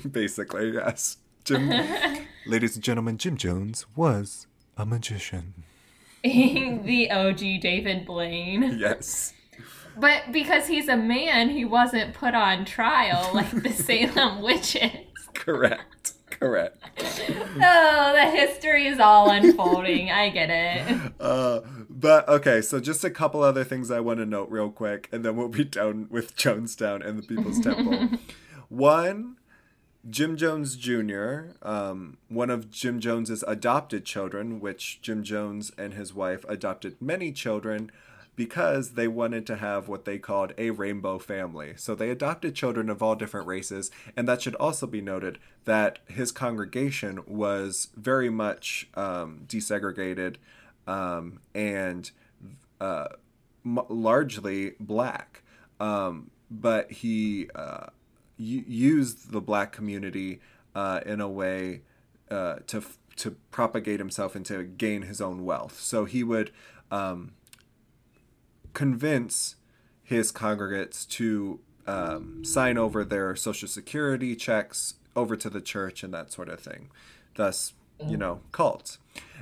Basically, 0.12 0.72
yes. 0.72 1.18
Jim, 1.46 1.70
ladies 2.48 2.76
and 2.76 2.84
gentlemen, 2.84 3.18
Jim 3.18 3.38
Jones 3.38 3.86
was 3.96 4.48
a 4.78 4.86
magician. 4.86 5.64
the 6.24 7.10
og 7.12 7.38
david 7.38 8.06
blaine 8.06 8.78
Yes. 8.78 9.34
But 9.98 10.32
because 10.32 10.68
he's 10.68 10.88
a 10.88 10.96
man, 10.96 11.50
he 11.50 11.66
wasn't 11.66 12.14
put 12.14 12.34
on 12.34 12.64
trial 12.64 13.32
like 13.34 13.52
the 13.52 13.72
Salem 13.72 14.42
witches. 14.42 14.92
Correct. 15.34 16.14
Correct. 16.40 16.78
Oh, 17.62 18.14
the 18.16 18.32
history 18.32 18.88
is 18.88 19.00
all 19.00 19.30
unfolding. 19.30 20.10
I 20.10 20.30
get 20.30 20.50
it. 20.50 21.12
Uh, 21.20 21.62
but 21.90 22.28
okay, 22.30 22.62
so 22.62 22.80
just 22.80 23.04
a 23.04 23.10
couple 23.10 23.44
other 23.44 23.66
things 23.66 23.92
I 23.92 24.00
want 24.00 24.20
to 24.20 24.26
note 24.26 24.50
real 24.50 24.72
quick, 24.72 25.10
and 25.12 25.26
then 25.26 25.36
we'll 25.36 25.50
be 25.50 25.66
done 25.66 26.08
with 26.10 26.38
Jonestown 26.38 27.06
and 27.06 27.20
the 27.20 27.24
People's 27.24 27.60
Temple. 27.60 28.18
One, 28.70 29.36
Jim 30.10 30.38
Jones 30.38 30.78
Jr., 30.78 31.52
um, 31.62 32.18
one 32.30 32.50
of 32.50 32.72
Jim 32.72 33.02
Jones's 33.02 33.44
adopted 33.48 34.06
children, 34.06 34.62
which 34.62 35.02
Jim 35.02 35.24
Jones 35.24 35.72
and 35.78 35.94
his 35.94 36.14
wife 36.14 36.46
adopted 36.48 37.02
many 37.02 37.34
children 37.34 37.92
because 38.40 38.92
they 38.92 39.06
wanted 39.06 39.46
to 39.46 39.58
have 39.58 39.90
what 39.90 40.06
they 40.06 40.18
called 40.18 40.54
a 40.58 40.70
rainbow 40.70 41.20
family. 41.20 41.74
So 41.76 41.94
they 41.94 42.10
adopted 42.10 42.56
children 42.56 42.90
of 42.90 43.04
all 43.04 43.14
different 43.16 43.48
races, 43.48 43.92
and 44.16 44.30
that 44.30 44.42
should 44.42 44.56
also 44.56 44.88
be 44.88 45.02
noted 45.02 45.40
that 45.66 46.00
his 46.08 46.32
congregation 46.32 47.20
was 47.28 47.90
very 47.98 48.30
much 48.30 48.88
um, 48.96 49.42
desegregated 49.46 50.38
um, 50.88 51.42
and 51.54 52.12
uh, 52.80 53.10
m- 53.66 53.82
largely 53.90 54.76
black. 54.80 55.44
Um, 55.82 56.32
but 56.50 56.90
he 56.94 57.50
uh, 57.54 57.88
used 58.38 59.34
the 59.34 59.42
black 59.42 59.74
community 59.74 60.40
uh, 60.76 61.02
in 61.06 61.20
a 61.20 61.28
way 61.28 61.82
uh, 62.32 62.60
to 62.68 62.78
f- 62.78 62.98
to 63.18 63.32
propagate 63.52 64.00
himself 64.00 64.34
and 64.34 64.46
to 64.46 64.64
gain 64.64 65.02
his 65.02 65.20
own 65.20 65.44
wealth. 65.44 65.78
So 65.82 66.06
he 66.06 66.24
would 66.24 66.52
um, 66.90 67.34
convince 68.80 69.58
his 70.02 70.32
congregates 70.32 71.06
to 71.06 71.60
um, 71.86 72.46
sign 72.46 72.78
over 72.78 73.04
their 73.04 73.36
social 73.36 73.68
security 73.68 74.38
checks 74.38 74.94
over 75.18 75.36
to 75.36 75.50
the 75.50 75.60
church 75.60 76.02
and 76.02 76.14
that 76.14 76.32
sort 76.32 76.48
of 76.48 76.62
thing. 76.62 76.90
Thus, 77.36 77.74
you 78.08 78.16
know, 78.16 78.40
cults. 78.54 78.98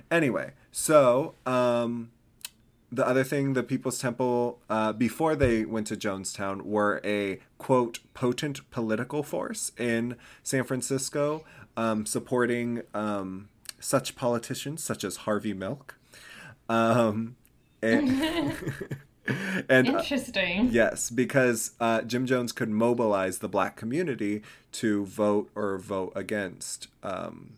Anyway, 0.10 0.54
so 0.71 1.36
um, 1.45 2.10
the 2.91 3.08
other 3.08 3.23
thing, 3.23 3.54
the 3.54 3.62
People's 3.62 4.00
Temple, 4.00 4.58
uh, 4.71 4.91
before 4.91 5.36
they 5.36 5.65
went 5.65 5.86
to 5.86 5.95
Jonestown, 5.95 6.63
were 6.63 7.00
a 7.04 7.39
quote 7.60 8.00
potent 8.15 8.67
political 8.71 9.21
force 9.21 9.71
in 9.78 10.15
San 10.41 10.63
Francisco, 10.63 11.45
um, 11.76 12.08
supporting 12.08 12.82
um, 12.95 13.50
such 13.80 14.15
politicians 14.15 14.84
such 14.84 15.04
as 15.04 15.17
Harvey 15.28 15.54
Milk. 15.54 15.95
Um, 16.67 17.36
and 17.84 18.56
and 19.69 19.87
uh, 19.89 19.97
Interesting. 19.99 20.69
Yes, 20.71 21.09
because 21.09 21.71
uh, 21.79 22.01
Jim 22.01 22.25
Jones 22.25 22.51
could 22.51 22.69
mobilize 22.69 23.39
the 23.39 23.49
black 23.49 23.75
community 23.75 24.41
to 24.73 25.05
vote 25.05 25.49
or 25.55 25.77
vote 25.77 26.13
against 26.15 26.87
um, 27.03 27.53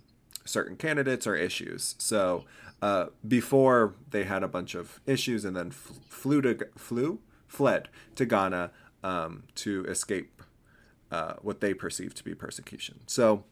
certain 0.45 0.75
candidates 0.75 1.27
or 1.27 1.35
issues. 1.35 1.95
So 1.97 2.45
uh, 2.81 3.07
before 3.27 3.95
they 4.09 4.23
had 4.23 4.41
a 4.43 4.47
bunch 4.47 4.73
of 4.75 4.99
issues 5.05 5.45
and 5.45 5.55
then 5.55 5.67
f- 5.67 5.99
flew 6.07 6.41
to 6.41 6.67
flew 6.77 7.19
fled 7.47 7.89
to 8.15 8.25
Guyana 8.25 8.71
um, 9.03 9.43
to 9.55 9.85
escape 9.85 10.41
uh, 11.11 11.33
what 11.41 11.61
they 11.61 11.73
perceived 11.73 12.15
to 12.17 12.23
be 12.23 12.35
persecution. 12.35 12.99
So 13.07 13.43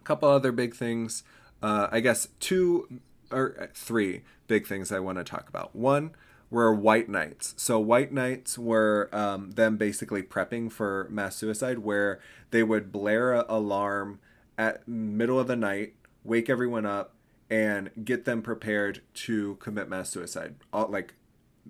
a 0.00 0.04
couple 0.04 0.28
other 0.28 0.52
big 0.52 0.74
things. 0.74 1.22
uh, 1.62 1.88
I 1.90 2.00
guess 2.00 2.28
two 2.40 3.00
or 3.30 3.70
three 3.74 4.22
big 4.46 4.66
things 4.66 4.92
I 4.92 4.98
want 5.00 5.18
to 5.18 5.24
talk 5.24 5.48
about. 5.48 5.74
One 5.74 6.12
were 6.50 6.72
white 6.72 7.08
nights. 7.08 7.54
So 7.56 7.78
white 7.78 8.12
nights 8.12 8.58
were 8.58 9.08
um, 9.12 9.52
them 9.52 9.76
basically 9.76 10.22
prepping 10.22 10.70
for 10.70 11.08
mass 11.10 11.36
suicide, 11.36 11.80
where 11.80 12.20
they 12.50 12.62
would 12.62 12.92
blare 12.92 13.32
alarm 13.32 14.20
at 14.56 14.86
middle 14.86 15.38
of 15.38 15.48
the 15.48 15.56
night, 15.56 15.94
wake 16.24 16.48
everyone 16.48 16.86
up, 16.86 17.14
and 17.50 17.90
get 18.04 18.24
them 18.24 18.42
prepared 18.42 19.02
to 19.14 19.56
commit 19.56 19.88
mass 19.88 20.10
suicide. 20.10 20.56
All, 20.72 20.88
like 20.88 21.14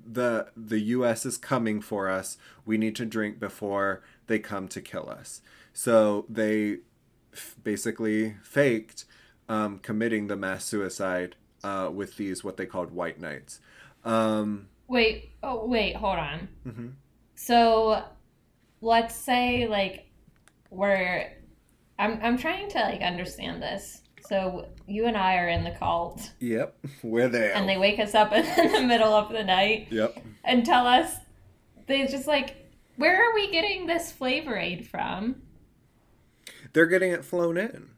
the 0.04 0.48
the 0.56 0.80
U.S. 0.80 1.24
is 1.24 1.36
coming 1.36 1.80
for 1.80 2.08
us. 2.08 2.36
We 2.64 2.78
need 2.78 2.96
to 2.96 3.06
drink 3.06 3.40
before 3.40 4.02
they 4.26 4.38
come 4.38 4.68
to 4.68 4.80
kill 4.80 5.08
us. 5.08 5.40
So 5.72 6.26
they 6.28 6.78
f- 7.32 7.56
basically 7.62 8.36
faked 8.42 9.04
um, 9.48 9.78
committing 9.78 10.26
the 10.26 10.36
mass 10.36 10.64
suicide 10.64 11.36
uh, 11.62 11.90
with 11.92 12.16
these 12.16 12.44
what 12.44 12.56
they 12.56 12.66
called 12.66 12.92
white 12.92 13.20
nights. 13.20 13.60
Um, 14.06 14.68
Wait, 14.88 15.30
oh 15.42 15.66
wait, 15.66 15.96
hold 15.96 16.18
on. 16.18 16.48
mhm. 16.66 16.92
So 17.34 18.04
let's 18.80 19.14
say 19.14 19.66
like 19.66 20.06
we're 20.70 21.32
I'm 21.98 22.18
I'm 22.22 22.38
trying 22.38 22.68
to 22.70 22.78
like 22.78 23.00
understand 23.02 23.62
this. 23.62 24.02
So 24.28 24.68
you 24.86 25.06
and 25.06 25.16
I 25.16 25.36
are 25.36 25.48
in 25.48 25.62
the 25.64 25.70
cult 25.72 26.32
Yep, 26.40 26.76
we're 27.02 27.28
there. 27.28 27.54
and 27.54 27.68
they 27.68 27.76
wake 27.78 27.98
us 27.98 28.14
up 28.14 28.32
in 28.32 28.72
the 28.72 28.82
middle 28.82 29.12
of 29.12 29.30
the 29.32 29.44
night 29.44 29.88
yep. 29.90 30.16
and 30.44 30.64
tell 30.64 30.86
us 30.86 31.16
they 31.86 32.06
just 32.06 32.26
like 32.26 32.56
where 32.96 33.14
are 33.22 33.34
we 33.34 33.50
getting 33.50 33.86
this 33.86 34.10
flavor 34.12 34.56
aid 34.56 34.86
from? 34.88 35.42
They're 36.72 36.86
getting 36.86 37.10
it 37.12 37.24
flown 37.24 37.56
in. 37.58 37.90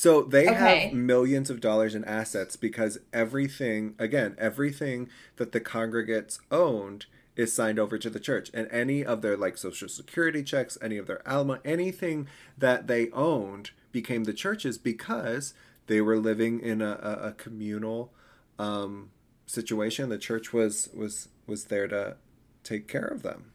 So 0.00 0.22
they 0.22 0.48
Okay. 0.48 0.54
have 0.54 0.92
millions 0.94 1.50
of 1.50 1.60
dollars 1.60 1.94
in 1.94 2.06
assets 2.06 2.56
because 2.56 3.00
everything, 3.12 3.96
again, 3.98 4.34
everything 4.38 5.10
that 5.36 5.52
the 5.52 5.60
congregates 5.60 6.40
owned 6.50 7.04
is 7.36 7.52
signed 7.52 7.78
over 7.78 7.98
to 7.98 8.08
the 8.08 8.18
church. 8.18 8.50
And 8.54 8.66
any 8.70 9.04
of 9.04 9.20
their 9.20 9.36
like 9.36 9.58
social 9.58 9.90
security 9.90 10.42
checks, 10.42 10.78
any 10.80 10.96
of 10.96 11.06
their 11.06 11.20
alma, 11.28 11.60
anything 11.66 12.28
that 12.56 12.86
they 12.86 13.10
owned 13.10 13.72
became 13.92 14.24
the 14.24 14.32
church's 14.32 14.78
because 14.78 15.52
they 15.86 16.00
were 16.00 16.18
living 16.18 16.60
in 16.60 16.80
a, 16.80 16.98
a, 17.02 17.26
a 17.28 17.32
communal 17.32 18.10
um, 18.58 19.10
situation. 19.44 20.08
The 20.08 20.16
church 20.16 20.50
was 20.50 20.88
was 20.94 21.28
was 21.46 21.64
there 21.64 21.88
to 21.88 22.16
take 22.64 22.88
care 22.88 23.04
of 23.04 23.20
them. 23.22 23.52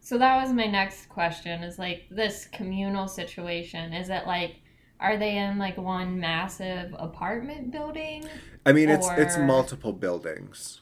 So 0.00 0.16
that 0.16 0.40
was 0.40 0.52
my 0.52 0.66
next 0.66 1.08
question 1.08 1.64
is 1.64 1.76
like 1.76 2.04
this 2.08 2.46
communal 2.52 3.08
situation 3.08 3.92
is 3.92 4.10
it 4.10 4.28
like 4.28 4.60
are 5.00 5.16
they 5.16 5.36
in 5.36 5.58
like 5.58 5.76
one 5.76 6.20
massive 6.20 6.94
apartment 6.98 7.70
building 7.70 8.24
I 8.66 8.72
mean, 8.72 8.88
it's 8.88 9.08
it's 9.16 9.36
multiple 9.36 9.92
buildings. 9.92 10.80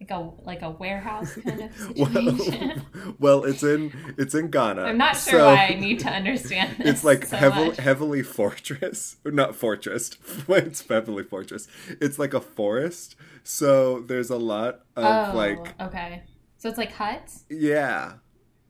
like 0.00 0.10
a 0.10 0.30
like 0.42 0.62
a 0.62 0.70
warehouse 0.70 1.34
kind 1.44 1.62
of 1.62 1.98
well, 1.98 2.06
situation? 2.06 2.82
well, 3.18 3.44
it's 3.44 3.62
in 3.62 4.14
it's 4.18 4.34
in 4.34 4.50
Guyana. 4.50 4.82
I'm 4.82 4.98
not 4.98 5.16
sure 5.16 5.32
so 5.32 5.46
why 5.46 5.68
I 5.70 5.74
need 5.80 6.00
to 6.00 6.10
understand 6.10 6.76
this. 6.78 6.86
It's 6.86 7.04
like 7.04 7.24
so 7.24 7.36
heavily 7.36 7.68
much. 7.68 7.76
heavily 7.78 8.22
fortress, 8.22 9.16
not 9.24 9.56
fortress. 9.56 10.16
it's 10.48 10.86
heavily 10.86 11.24
fortress. 11.24 11.68
It's 12.00 12.18
like 12.18 12.34
a 12.34 12.40
forest. 12.40 13.16
So 13.44 14.00
there's 14.00 14.30
a 14.30 14.36
lot 14.38 14.82
of 14.94 15.34
oh, 15.34 15.36
like 15.36 15.80
okay. 15.80 16.22
So 16.58 16.68
it's 16.68 16.78
like 16.78 16.92
huts. 16.92 17.44
yeah, 17.48 18.14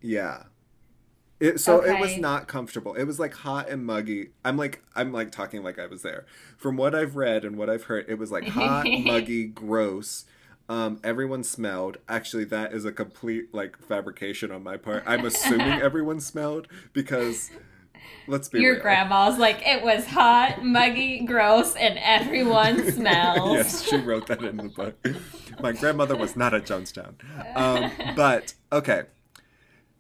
yeah. 0.00 0.44
It, 1.40 1.60
so 1.60 1.80
it 1.84 2.00
was 2.00 2.16
not 2.18 2.48
comfortable. 2.48 2.94
It 2.94 3.04
was 3.04 3.20
like 3.20 3.32
hot 3.32 3.68
and 3.68 3.86
muggy. 3.86 4.30
I'm 4.44 4.56
like 4.56 4.82
I'm 4.96 5.12
like 5.12 5.30
talking 5.30 5.62
like 5.62 5.78
I 5.78 5.86
was 5.86 6.02
there. 6.02 6.26
From 6.56 6.76
what 6.76 6.94
I've 6.94 7.14
read 7.14 7.44
and 7.44 7.56
what 7.56 7.70
I've 7.70 7.84
heard, 7.84 8.06
it 8.08 8.18
was 8.18 8.32
like 8.32 8.48
hot, 8.48 8.86
muggy, 8.86 9.46
gross. 9.54 10.24
Um, 10.68 11.00
everyone 11.02 11.44
smelled. 11.44 11.98
Actually, 12.08 12.44
that 12.46 12.72
is 12.72 12.84
a 12.84 12.92
complete 12.92 13.54
like 13.54 13.78
fabrication 13.78 14.50
on 14.50 14.62
my 14.62 14.76
part. 14.76 15.04
I'm 15.06 15.24
assuming 15.24 15.66
everyone 15.80 16.20
smelled 16.20 16.66
because 16.92 17.50
let's 18.26 18.48
be 18.48 18.60
Your 18.60 18.74
real. 18.74 18.82
grandma's 18.82 19.38
like 19.38 19.62
it 19.64 19.82
was 19.82 20.06
hot, 20.06 20.64
muggy, 20.64 21.20
gross, 21.20 21.74
and 21.76 21.98
everyone 22.02 22.90
smells. 22.92 23.54
yes, 23.54 23.82
she 23.84 23.96
wrote 23.96 24.26
that 24.26 24.42
in 24.42 24.56
the 24.56 24.64
book. 24.64 24.96
My 25.60 25.72
grandmother 25.72 26.16
was 26.16 26.36
not 26.36 26.52
at 26.52 26.64
Jonestown. 26.66 27.14
Um, 27.56 27.90
but, 28.14 28.54
okay. 28.72 29.04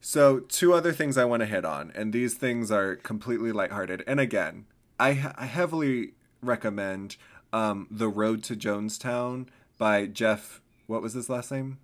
So, 0.00 0.40
two 0.40 0.72
other 0.72 0.92
things 0.92 1.18
I 1.18 1.24
want 1.24 1.40
to 1.40 1.46
hit 1.46 1.64
on, 1.64 1.92
and 1.94 2.12
these 2.12 2.34
things 2.34 2.70
are 2.70 2.96
completely 2.96 3.50
lighthearted. 3.50 4.04
And 4.06 4.20
again, 4.20 4.66
I, 4.98 5.32
I 5.36 5.46
heavily 5.46 6.12
recommend 6.40 7.16
um, 7.52 7.86
The 7.90 8.08
Road 8.08 8.42
to 8.44 8.56
Jonestown 8.56 9.48
by 9.76 10.06
Jeff, 10.06 10.60
what 10.86 11.02
was 11.02 11.14
his 11.14 11.28
last 11.28 11.50
name? 11.50 11.78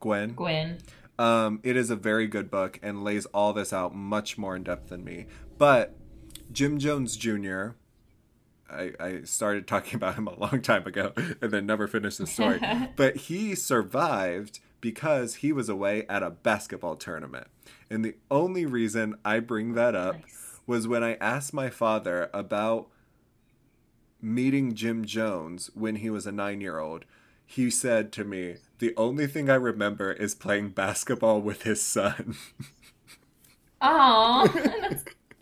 Gwen. 0.00 0.34
Gwen. 0.34 0.78
Um, 1.18 1.60
it 1.64 1.76
is 1.76 1.90
a 1.90 1.96
very 1.96 2.28
good 2.28 2.50
book 2.50 2.78
and 2.82 3.02
lays 3.02 3.26
all 3.26 3.52
this 3.52 3.72
out 3.72 3.94
much 3.94 4.38
more 4.38 4.54
in 4.54 4.62
depth 4.62 4.88
than 4.88 5.04
me. 5.04 5.26
But 5.58 5.96
Jim 6.52 6.78
Jones 6.78 7.16
Jr., 7.16 7.70
I, 8.70 8.92
I 9.00 9.22
started 9.24 9.66
talking 9.66 9.96
about 9.96 10.14
him 10.14 10.28
a 10.28 10.38
long 10.38 10.62
time 10.62 10.86
ago 10.86 11.12
and 11.40 11.50
then 11.50 11.66
never 11.66 11.88
finished 11.88 12.18
the 12.18 12.26
story. 12.26 12.60
but 12.96 13.16
he 13.16 13.54
survived 13.54 14.60
because 14.80 15.36
he 15.36 15.52
was 15.52 15.68
away 15.68 16.04
at 16.08 16.22
a 16.22 16.30
basketball 16.30 16.96
tournament. 16.96 17.46
And 17.90 18.04
the 18.04 18.16
only 18.30 18.64
reason 18.66 19.16
I 19.24 19.40
bring 19.40 19.74
that 19.74 19.94
up 19.94 20.16
Nice. 20.16 20.60
was 20.66 20.86
when 20.88 21.02
I 21.02 21.14
asked 21.14 21.52
my 21.52 21.70
father 21.70 22.30
about 22.32 22.88
meeting 24.20 24.74
Jim 24.74 25.04
Jones 25.04 25.70
when 25.74 25.96
he 25.96 26.10
was 26.10 26.26
a 26.26 26.32
nine 26.32 26.60
year 26.60 26.78
old. 26.78 27.04
He 27.46 27.70
said 27.70 28.12
to 28.12 28.24
me, 28.24 28.56
The 28.78 28.94
only 28.96 29.26
thing 29.26 29.48
I 29.48 29.54
remember 29.54 30.12
is 30.12 30.34
playing 30.34 30.70
basketball 30.70 31.40
with 31.40 31.62
his 31.62 31.82
son. 31.82 32.36
Oh, 33.80 34.50
that's 34.52 34.66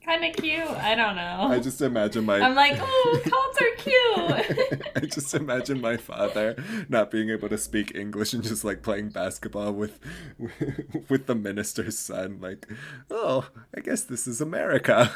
kind 0.06 0.24
of 0.24 0.36
cute. 0.36 0.68
I 0.68 0.94
don't 0.94 1.16
know. 1.16 1.48
I 1.50 1.58
just 1.58 1.82
imagine 1.82 2.24
my 2.24 2.40
I'm 2.40 2.54
like, 2.54 2.78
oh, 2.80 3.20
cults 3.24 3.60
are 3.60 3.76
cute. 3.76 4.92
I 4.96 5.00
just 5.00 5.34
imagine 5.34 5.80
my 5.80 5.96
father 5.96 6.56
not 6.88 7.10
being 7.10 7.30
able 7.30 7.48
to 7.48 7.58
speak 7.58 7.94
English 7.94 8.32
and 8.32 8.42
just 8.42 8.64
like 8.64 8.82
playing 8.82 9.10
basketball 9.10 9.72
with 9.72 9.98
with 11.08 11.26
the 11.26 11.34
minister's 11.34 11.98
son. 11.98 12.38
Like, 12.40 12.66
oh, 13.10 13.48
I 13.76 13.80
guess 13.80 14.04
this 14.04 14.26
is 14.26 14.40
America. 14.40 15.12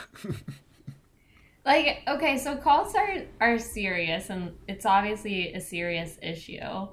like, 1.65 2.03
okay, 2.09 2.37
so 2.37 2.57
cults 2.57 2.95
are 2.95 3.23
are 3.41 3.59
serious, 3.59 4.29
and 4.29 4.57
it's 4.69 4.85
obviously 4.85 5.55
a 5.55 5.61
serious 5.61 6.19
issue, 6.21 6.89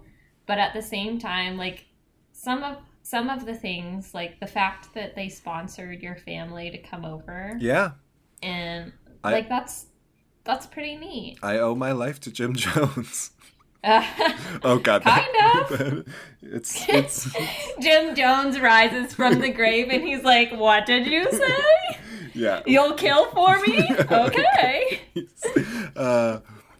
but 0.45 0.59
at 0.59 0.73
the 0.73 0.81
same 0.81 1.19
time, 1.19 1.57
like 1.57 1.85
some 2.31 2.63
of 2.63 2.77
some 3.09 3.29
of 3.29 3.45
the 3.45 3.53
things, 3.55 4.13
like 4.13 4.37
the 4.41 4.47
fact 4.47 4.93
that 4.93 5.15
they 5.15 5.29
sponsored 5.29 6.01
your 6.01 6.15
family 6.17 6.69
to 6.71 6.77
come 6.77 7.05
over, 7.05 7.55
yeah, 7.59 7.91
and 8.43 8.91
I- 9.23 9.31
like 9.31 9.47
that's 9.49 9.85
that's 10.43 10.65
pretty 10.65 10.95
neat. 10.97 11.39
I 11.41 11.57
owe 11.59 11.73
my 11.75 11.93
life 11.93 12.19
to 12.21 12.31
Jim 12.31 12.53
Jones. 12.65 13.31
Uh, 13.83 14.03
Oh 14.63 14.79
God, 14.79 15.03
Kind 15.03 15.71
of. 15.71 16.07
it's 16.41 16.83
it's 16.89 17.29
Jim 17.79 18.13
Jones 18.15 18.59
rises 18.59 19.13
from 19.13 19.39
the 19.39 19.49
grave, 19.49 19.87
and 19.89 20.03
he's 20.03 20.23
like, 20.23 20.51
"What 20.51 20.85
did 20.85 21.07
you 21.07 21.31
say? 21.31 21.99
yeah. 22.33 22.61
You'll 22.65 22.93
kill 22.95 23.27
for 23.31 23.57
me? 23.61 23.87
Okay." 24.11 24.99
uh, 25.95 26.39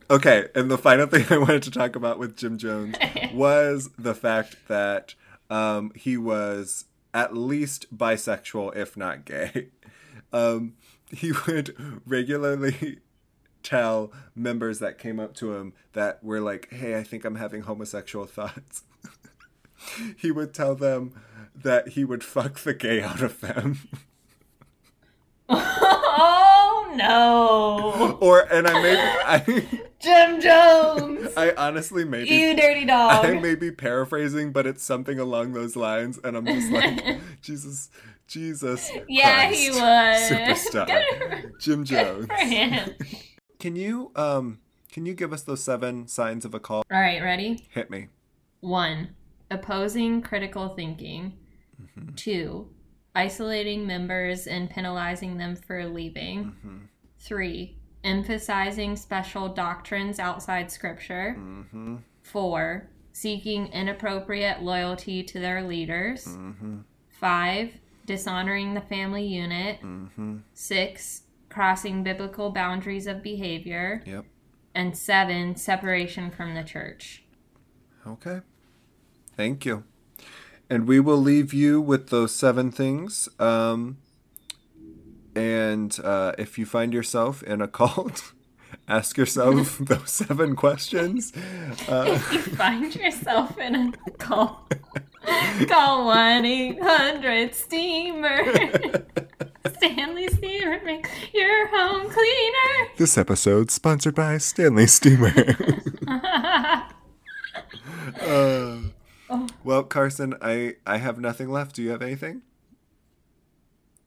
okay, 0.10 0.48
and 0.56 0.70
the 0.70 0.78
final 0.78 1.08
thing 1.08 1.26
I 1.30 1.38
wanted 1.38 1.64
to 1.64 1.72
talk 1.72 1.96
about 1.96 2.20
with 2.20 2.36
Jim 2.36 2.58
Jones 2.58 2.96
was 3.34 3.90
the 3.98 4.14
fact 4.16 4.58
that 4.68 5.16
um, 5.50 5.92
he 5.96 6.18
was 6.18 6.86
at 7.14 7.36
least 7.36 7.96
bisexual, 7.96 8.76
if 8.76 8.96
not 8.98 9.26
gay. 9.26 9.70
Um, 10.34 10.74
he 11.10 11.32
would 11.48 11.74
regularly 12.06 13.00
tell 13.64 14.12
members 14.36 14.80
that 14.80 14.98
came 14.98 15.22
up 15.22 15.34
to 15.36 15.56
him 15.56 15.72
that 15.94 16.22
were 16.22 16.42
like, 16.42 16.70
"Hey, 16.70 16.98
I 16.98 17.04
think 17.04 17.24
I'm 17.24 17.36
having 17.36 17.62
homosexual 17.62 18.26
thoughts." 18.26 18.84
he 20.18 20.32
would 20.32 20.54
tell 20.54 20.76
them 20.76 21.14
that 21.56 21.90
he 21.90 22.04
would 22.04 22.26
fuck 22.26 22.60
the 22.60 22.74
gay 22.74 23.02
out 23.02 23.22
of 23.22 23.40
them. 23.40 23.88
oh 25.48 26.94
no, 26.94 28.18
or 28.20 28.42
and 28.52 28.68
I 28.68 28.82
maybe 28.82 29.02
I 29.02 29.87
Jim 30.00 30.40
Jones, 30.40 31.30
I 31.36 31.54
honestly 31.58 32.06
maybe 32.06 32.30
you 32.30 32.56
dirty 32.56 32.86
dog. 32.86 33.26
I 33.26 33.40
may 33.40 33.56
be 33.56 33.72
paraphrasing, 33.72 34.52
but 34.52 34.68
it's 34.68 34.84
something 34.84 35.20
along 35.20 35.54
those 35.54 35.76
lines, 35.76 36.20
and 36.24 36.38
I'm 36.38 36.46
just 36.46 36.72
like, 36.72 37.20
Jesus, 37.42 37.90
Jesus, 38.28 38.92
Yeah, 39.08 39.48
Christ, 39.48 39.60
he 39.60 39.70
was. 39.72 40.30
superstar, 40.30 41.60
Jim 41.60 41.84
Jones. 41.84 42.28
Can 43.60 43.76
you 43.76 44.12
um 44.16 44.60
can 44.92 45.06
you 45.06 45.14
give 45.14 45.34
us 45.34 45.42
those 45.44 45.64
seven 45.64 46.08
signs 46.08 46.46
of 46.46 46.54
a 46.54 46.60
call? 46.60 46.84
All 46.92 47.00
right, 47.00 47.22
ready? 47.22 47.68
Hit 47.72 47.90
me. 47.90 48.08
One, 48.62 49.10
opposing 49.52 50.22
critical 50.22 50.70
thinking. 50.70 51.34
Mm-hmm. 51.82 52.16
Two, 52.16 52.70
isolating 53.16 53.86
members 53.88 54.46
and 54.48 54.70
penalizing 54.70 55.38
them 55.38 55.56
for 55.56 55.86
leaving. 55.88 56.46
Mm-hmm. 56.46 56.78
Three, 57.20 57.77
emphasizing 58.08 58.96
special 58.96 59.50
doctrines 59.50 60.18
outside 60.18 60.72
scripture. 60.72 61.36
Mm-hmm. 61.38 61.98
Four, 62.24 62.90
seeking 63.12 63.68
inappropriate 63.68 64.62
loyalty 64.62 65.24
to 65.24 65.40
their 65.40 65.62
leaders. 65.62 66.26
Mm-hmm. 66.26 66.78
Five, 67.10 67.74
dishonoring 68.06 68.74
the 68.74 68.82
family 68.82 69.26
unit. 69.26 69.82
Mm-hmm. 69.82 70.38
Six, 70.54 71.24
crossing 71.50 72.04
biblical 72.04 72.50
boundaries 72.52 73.08
of 73.08 73.22
behavior. 73.22 74.02
Yep. 74.06 74.26
And 74.74 74.98
seven, 74.98 75.56
separation 75.56 76.32
from 76.32 76.54
the 76.56 76.64
church. 76.64 77.24
Okay. 78.06 78.40
Thank 79.36 79.66
you. 79.66 79.84
And 80.70 80.88
we 80.88 81.00
will 81.00 81.18
leave 81.18 81.54
you 81.54 81.82
with 81.82 82.10
those 82.10 82.34
seven 82.34 82.72
things. 82.72 83.28
Um, 83.40 83.98
and 85.38 85.98
uh, 86.04 86.34
if 86.38 86.58
you 86.58 86.66
find 86.66 86.94
yourself 86.94 87.44
in 87.44 87.62
a 87.62 87.68
cult, 87.80 88.34
ask 88.88 89.18
yourself 89.18 89.78
those 89.82 90.10
seven 90.12 90.56
questions. 90.56 91.32
Uh, 91.88 92.06
If 92.08 92.34
you 92.34 92.40
find 92.56 92.94
yourself 92.96 93.58
in 93.60 93.94
a 94.08 94.12
call, 94.18 94.68
call 95.68 96.06
1 96.08 96.46
800 96.46 97.54
Steamer. 97.54 98.44
Stanley 99.78 100.28
Steamer 100.30 100.82
makes 100.84 101.10
your 101.34 101.68
home 101.68 102.10
cleaner. 102.10 102.90
this 102.98 103.18
episode 103.18 103.70
sponsored 103.70 104.16
by 104.16 104.38
Stanley 104.40 104.88
Steamer. 104.88 105.34
Uh, 108.22 108.78
well, 109.64 109.84
Carson, 109.84 110.36
I, 110.42 110.76
I 110.86 110.98
have 110.98 111.20
nothing 111.20 111.50
left. 111.50 111.76
Do 111.76 111.84
you 111.84 111.90
have 111.92 112.02
anything? 112.02 112.42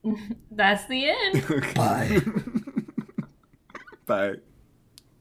That's 0.51 0.85
the 0.85 1.09
end. 1.09 1.73
Bye. 1.75 2.21
Bye. 4.05 4.35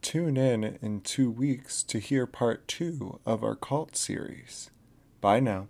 Tune 0.03 0.37
in 0.37 0.79
in 0.81 1.03
two 1.03 1.31
weeks 1.31 1.83
to 1.85 1.99
hear 1.99 2.27
part 2.27 2.67
two 2.67 3.21
of 3.27 3.45
our 3.45 3.55
cult 3.55 3.97
series. 3.97 4.71
Bye 5.21 5.41
now. 5.41 5.69